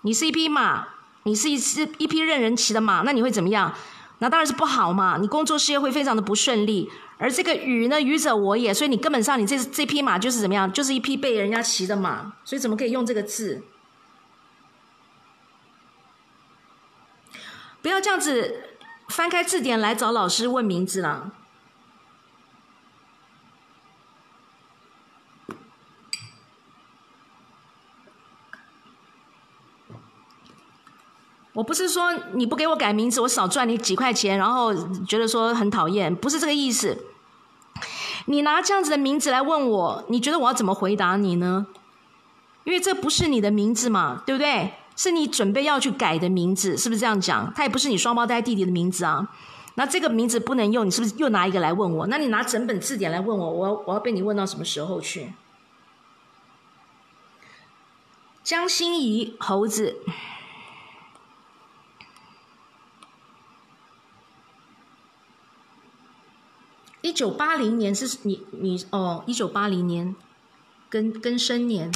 [0.02, 0.88] 你是一匹马，
[1.24, 3.74] 你是一只一匹任人骑的马，那你会怎么样？
[4.20, 6.90] 那当然是不好嘛，你工作事业会非常的不顺利。
[7.18, 13.64] 而这个愚呢，愚者我也，所以你根本上你这这匹马就是怎么样，就是一匹被人家骑的马，所以怎么可以用这个字？
[17.82, 18.70] 不要这样子
[19.10, 21.32] 翻开字典来找老师问名字了。
[31.56, 34.74] 我不是说你不给我改名字，我少赚你几块钱，然后
[35.06, 36.98] 觉得说很讨厌，不是这个意思。
[38.26, 41.68] 你拿这样子的名字来问我，你觉得我要怎么回答你呢？
[42.66, 44.74] 因为这不是你的名字嘛，对不对？
[44.98, 47.54] 是你准备要去改的名字，是不是这样讲？
[47.56, 49.30] 他也不是你双胞胎弟弟的名字啊。
[49.76, 52.08] 那这个名字不能用，你是不是又拿一个来问我？
[52.08, 55.34] 那你拿整本字典来问我，我我要被你问到什么时候去？
[58.44, 59.98] 江心怡，猴子。
[67.06, 70.16] 一九八零年是你你哦，一九八零年，
[70.90, 71.92] 庚庚申年。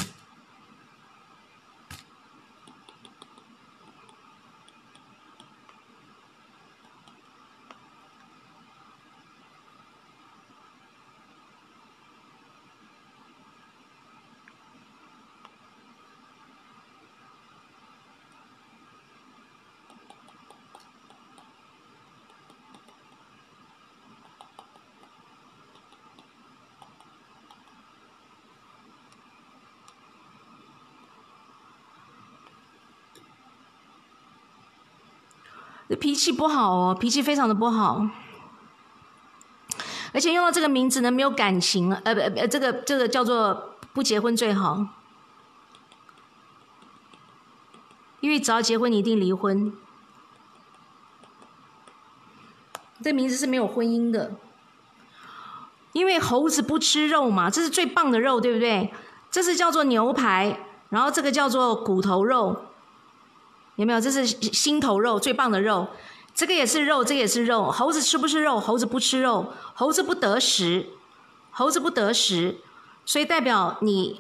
[36.00, 38.08] 脾气不好哦，脾气非常的不好，
[40.14, 44.86] 而且用到这个名字呢，没有感情，呃不呃，这个这个叫做不结婚最好，
[48.22, 49.74] 因为只要结婚，你一定离婚。
[53.02, 54.34] 这名字是没有婚姻的，
[55.94, 58.94] 因为猴子不吃肉嘛，这是最棒的肉，对不对？
[59.32, 62.66] 这是叫做牛排，然后这个叫做骨头肉。
[63.80, 64.02] 有没有？
[64.02, 65.88] 这是心头肉，最棒的肉。
[66.36, 67.72] 这个也是肉，这个也是肉。
[67.72, 68.60] 猴子吃不吃肉？
[68.60, 69.54] 猴子不吃肉。
[69.74, 70.90] 猴子不得食，
[71.50, 72.58] 猴子不得食，
[73.06, 74.20] 所以代表你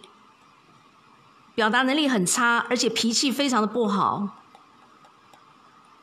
[1.55, 4.29] 表达能力很差，而且脾气非常的不好，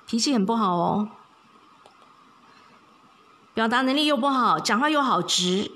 [0.07, 1.09] 脾气很不好哦。
[3.55, 5.71] 表达能力又不好，讲话又好直，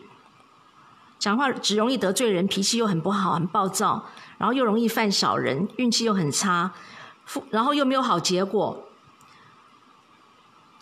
[1.18, 4.04] 讲话只容易得罪人，脾气又很不好，很暴躁，
[4.36, 6.72] 然后又容易犯小人，运气又很差。
[7.50, 8.84] 然后又没有好结果，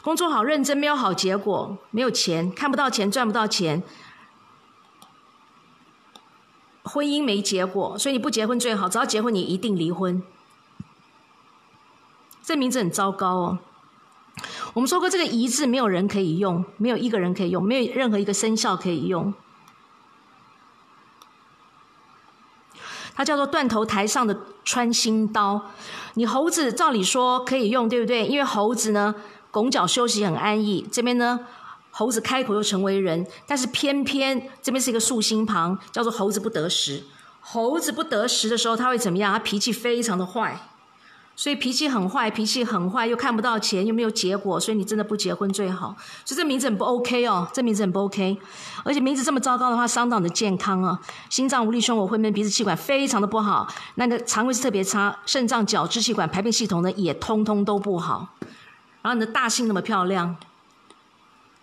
[0.02, 3.82] 工作好认真没有好结果，没有钱看不到钱赚不到钱，
[6.84, 10.22] 婚姻没结果，所以你不结婚最好，只要结婚你一定离婚。
[12.42, 13.58] 这名字很糟糕哦。
[14.72, 19.34] 我们说过这个“一”字没有人可以用，没有一个人可以用，没有任何一个生肖可以用。
[23.18, 25.60] 它叫做断头台上的穿心刀。
[26.14, 28.24] 你猴子照理说可以用，对不对？
[28.24, 29.12] 因为猴子呢，
[29.50, 30.86] 拱脚休息很安逸。
[30.92, 31.40] 这边呢，
[31.90, 37.02] 猴子开口又成为人，但是偏偏这边是一个竖心旁，叫做猴子不得食。
[37.40, 39.32] 猴子不得食的时候，它会怎么样？
[39.32, 40.67] 它脾气非常的坏。
[41.38, 45.94] 所以脾气很坏，脾气很坏，又看不到钱，又没有结果，所以你真的不结婚最好。
[46.24, 48.36] 所以这名字很不 OK 哦，这名字很不 OK，
[48.82, 50.98] 而且名字这么糟糕的话，伤到你的健康啊，
[51.30, 58.34] 心脏无力、胸口昏闷、鼻子气管非常的不好，那个肠胃是特别差，肾脏、角支气管、排便系统呢也通通都不好。
[59.02, 60.34] 然后你的大姓那么漂亮，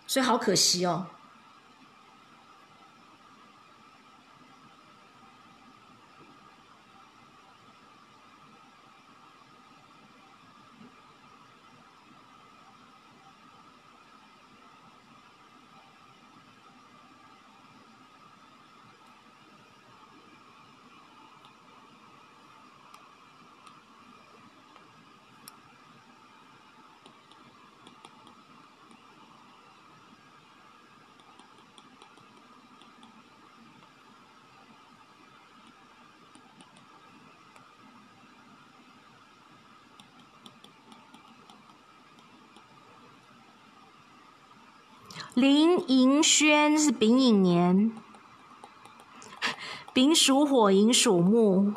[0.06, 1.04] 所以好可惜哦。
[45.36, 47.92] 林寅轩是丙寅年，
[49.92, 51.74] 丙属火，寅属木。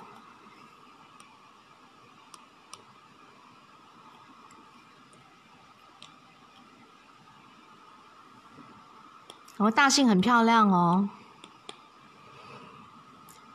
[9.57, 11.09] 哦，大姓很漂亮哦，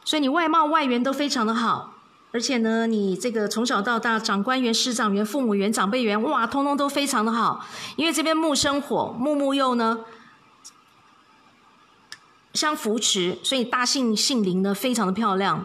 [0.05, 1.94] 所以你外貌外缘都非常的好，
[2.35, 7.65] 而且呢，你这个从小到大，长官员、师长员、父母员、长辈员，哇，通通都非常的好。
[7.95, 10.01] 因为这边木生火，木木又呢
[12.53, 15.65] 相扶持，所以大姓姓林呢非常的漂亮。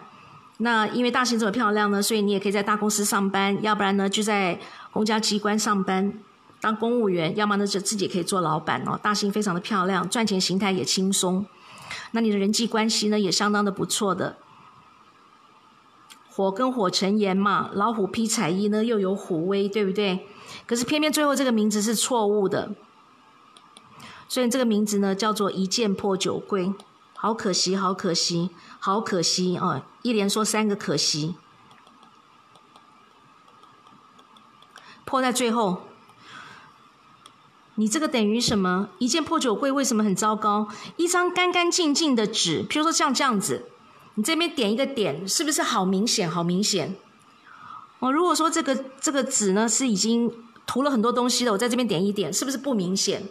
[0.58, 4.60] 那因为大姓这么漂亮呢，所以你也可以在大公司上班，要不然呢就在
[4.92, 6.14] 公家机关上班。
[6.62, 9.00] 当公务员，要么呢就自己可以做老板哦。
[9.02, 11.44] 大姓非常的漂亮，赚钱形态也轻松。
[12.12, 14.38] 那你的人际关系呢也相当的不错的。
[16.40, 20.26] 火跟火成炎嘛，老虎披彩衣呢又有虎威，对不对？
[20.66, 22.72] 可是偏偏最后这个名字是错误的，
[24.30, 26.74] 所以这个名字呢叫做一剑破九贵，
[27.14, 29.82] 好可惜，好可惜，好可惜哦！
[30.02, 31.36] 一连说三个可惜，
[35.04, 35.82] 破在最后。
[37.76, 38.88] 你这个等于什么？
[39.00, 40.70] 一件破酒柜为什么很糟糕？
[40.96, 43.66] 一张干干净净的纸，比如说像这样子，
[44.20, 46.30] 你这边点一个点，是不是好明显？
[46.30, 46.94] 好明显。
[48.00, 50.30] 哦，如果说这个这个纸呢是已经
[50.66, 53.24] 涂了很多东西了，我在这边点一点，是不是不明显？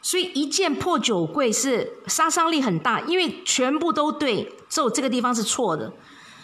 [0.00, 5.92] 所以一件破酒柜是杀伤力很大，因为全部都对，只有这个地方是错的，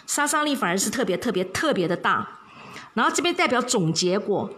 [0.07, 2.39] 杀伤力反而是特别特别特别的大。
[2.93, 4.49] 然后这边代表总结果。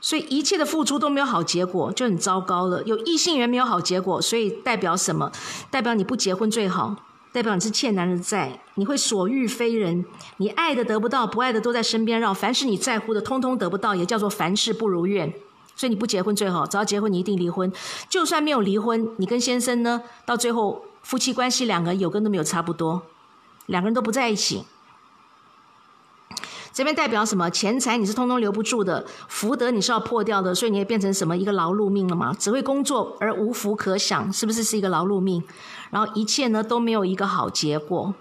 [0.00, 2.82] 所以一切的付出都没有好结果，就很糟糕了。
[2.84, 5.30] 有异性缘没有好结果，所以代表什么？
[5.70, 6.96] 代表你不结婚最好，
[7.34, 10.04] 代表你是欠男人债，你会所欲非人，
[10.36, 12.32] 你爱的得不到，不爱的都在身边绕。
[12.32, 15.34] 凡是你在乎的，通通得不到，也叫做凡事不如愿。
[15.74, 17.72] 所以你不结婚最好，只要结婚你一定离婚。
[18.08, 23.02] 就算没有离婚，你跟先生呢，到最后夫妻关系两个有跟都没有差不多，
[23.66, 24.62] 两个人都不在一起。
[26.72, 27.50] 这边代表什么？
[27.50, 32.32] 钱财你是通通留不住的，福德你是要破掉的，所以你也变成什么一个劳碌命了嘛？
[32.34, 35.42] 只会工作而无福可享，是不是是一个劳碌命？
[35.94, 38.12] 然后一切呢都没有一个好结果，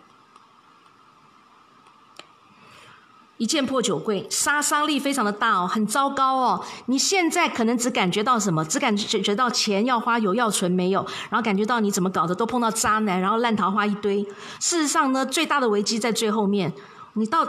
[3.37, 6.63] 一件破酒柜，杀伤力非常的大哦，很糟糕哦。
[6.85, 8.63] 你现在可能只感觉到什么？
[8.63, 14.23] 只感觉觉到钱要花有要存没有，然后感觉到你怎么搞的都碰到渣男，然后烂桃花一堆。
[14.59, 16.71] 事实上呢，最大的危机在最后面，
[17.13, 17.47] 你到。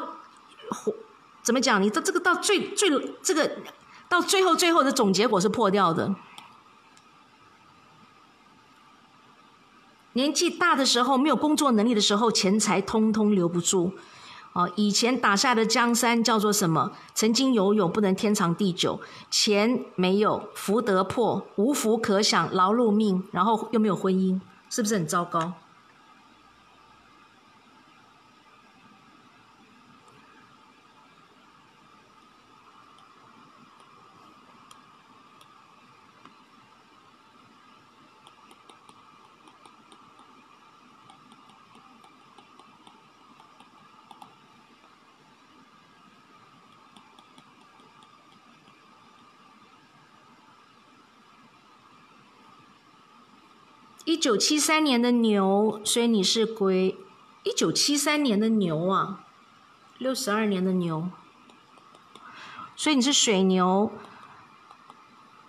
[1.42, 1.82] 怎么讲？
[1.82, 2.88] 你的这个到最最
[3.22, 3.58] 这个
[4.08, 6.14] 到最后最后的总结果是破掉的。
[10.14, 13.92] 年纪大的时候，没有工作能力的时候，钱财通通留不住。
[14.52, 16.92] 哦，以前打下的江山叫做什么？
[17.12, 25.54] 曾经有勇不能天长地久，钱没有，福德破，无福可享，劳碌命，然后又没有婚姻，是不是很糟糕？
[54.24, 56.96] 九七三年的牛，所以你是龟。
[57.42, 59.22] 一九七三年的牛啊，
[59.98, 61.10] 六十二年的牛，
[62.74, 63.92] 所以你是水牛。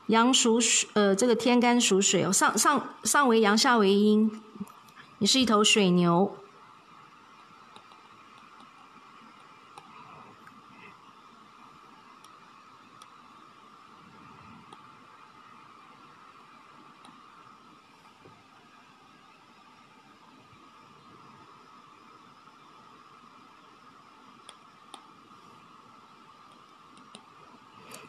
[0.07, 4.41] 阳属水，呃，这个天干属水哦，上上上为阳，下为阴，
[5.19, 6.35] 你是一头水牛。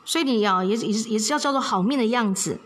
[0.06, 2.60] 所以你要也也是也是要叫做好命的样子，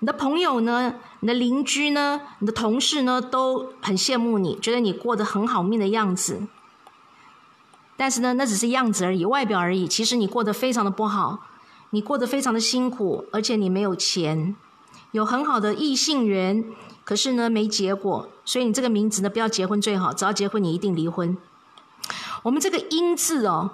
[0.00, 6.42] 你的朋友呢，你的邻居呢，你的同事呢，都很羡慕你，觉得你过得很好命的样子。
[7.96, 9.86] 但是呢，那只是样子而已，外表而已。
[9.86, 11.46] 其实你过得非常的不好，
[11.90, 14.56] 你过得非常的辛苦，而且你没有钱，
[15.12, 16.64] 有很好的异性缘，
[17.04, 18.28] 可是呢没结果。
[18.44, 21.38] 所以你这个名字呢，不要结婚最好，只要结婚你一定离婚。
[22.42, 23.70] 我们这个“阴”字哦，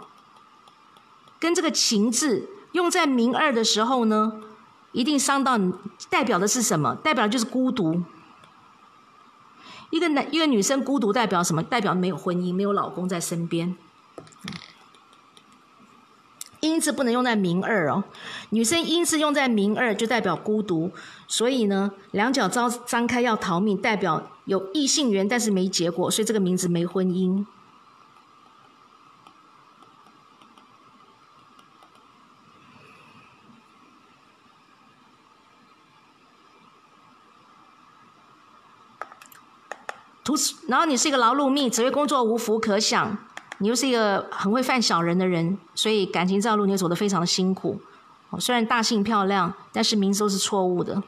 [1.40, 2.51] 跟这个“情”字。
[2.72, 4.40] 用在名二的时候呢，
[4.93, 5.72] 一定伤到你，
[6.10, 6.94] 代表的是什么？
[6.97, 8.02] 代表就是孤独。
[9.90, 11.62] 一个男一个女生孤独代表什么？
[11.62, 13.76] 代表没有婚姻，没有老公在身边。
[16.60, 18.02] 阴字不能用在名二哦，
[18.51, 20.90] 女生阴字用在名二就代表孤独，
[21.28, 27.47] 所以呢，两脚张张开要逃命，代表有异性缘但是没结果，所以这个名字没婚姻。
[40.68, 43.16] 然后你是一个劳碌命，只为工作无福可享。
[43.58, 47.80] 你又是一个很会犯小人的人，所以感情这条路你走得非常的辛苦。
[48.38, 51.02] 虽然大姓漂亮，但是名字都是错误的。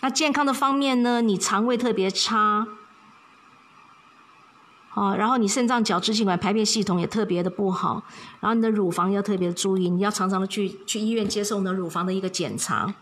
[0.00, 1.20] 那健康的方面呢？
[1.20, 2.66] 你肠胃特别差，
[4.94, 8.02] 哦，然后你肾脏、角质气管、排便系统也特别的不好，
[8.40, 12.94] 然后你的乳房要特别注意，你要常常的去去医院接受你的乳房的一个检查。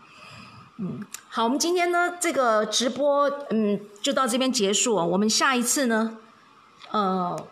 [0.81, 4.95] 嗯，好，我们今天呢这个直播，嗯，就到这边结束。
[4.95, 6.17] 哦我们下一次呢？
[6.91, 7.47] 呃，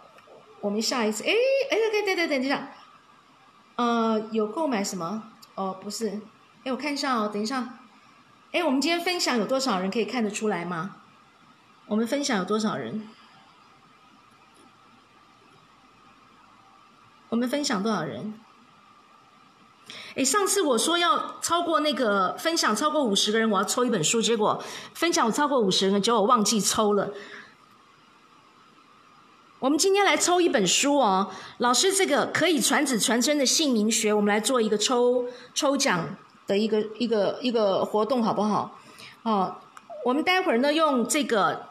[0.61, 2.69] 我们下一次，哎哎，对对对，等一下，
[3.75, 5.23] 呃，有购买什么？
[5.55, 6.21] 哦，不是，
[6.63, 7.79] 哎，我看一下哦，等一下，
[8.53, 10.95] 哎，我们今天分享有多少人可以看得出来吗？
[11.87, 13.09] 我们分享有多少人？
[17.27, 18.33] 我们分享多少人？
[20.17, 24.59] 哎，上次我说要超过那个分享超过五十个人，我要抽一本书，结果
[24.95, 27.11] 分享超过五十人，结果我忘记抽了。
[29.59, 31.29] 我们今天来抽一本书哦，
[31.59, 36.15] 老师，这个可以传子传孙的姓名学，我们来做一个抽抽奖
[36.47, 38.75] 的一个一个一个活动，好不好？
[39.21, 39.55] 哦，
[40.03, 41.67] 我们待会儿呢用这个，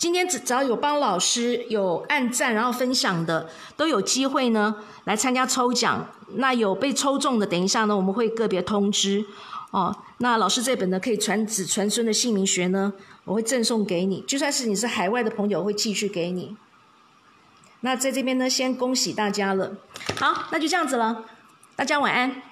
[0.00, 6.06] 今天只只要有帮老师有按赞然后分享的，都有机会呢来参加抽奖。
[6.36, 9.26] 那有被抽中的，等一下呢我们会个别通知。
[9.72, 12.94] 哦，那老师这本呢可以传子传孙的姓名学呢。
[13.24, 16.56] 我会赠送给你，就算是你是海外的朋友，会继续给你。
[17.80, 19.76] 那在这边呢，先恭喜大家了。
[20.16, 21.26] 好，那就这样子了，
[21.76, 22.49] 大家晚安。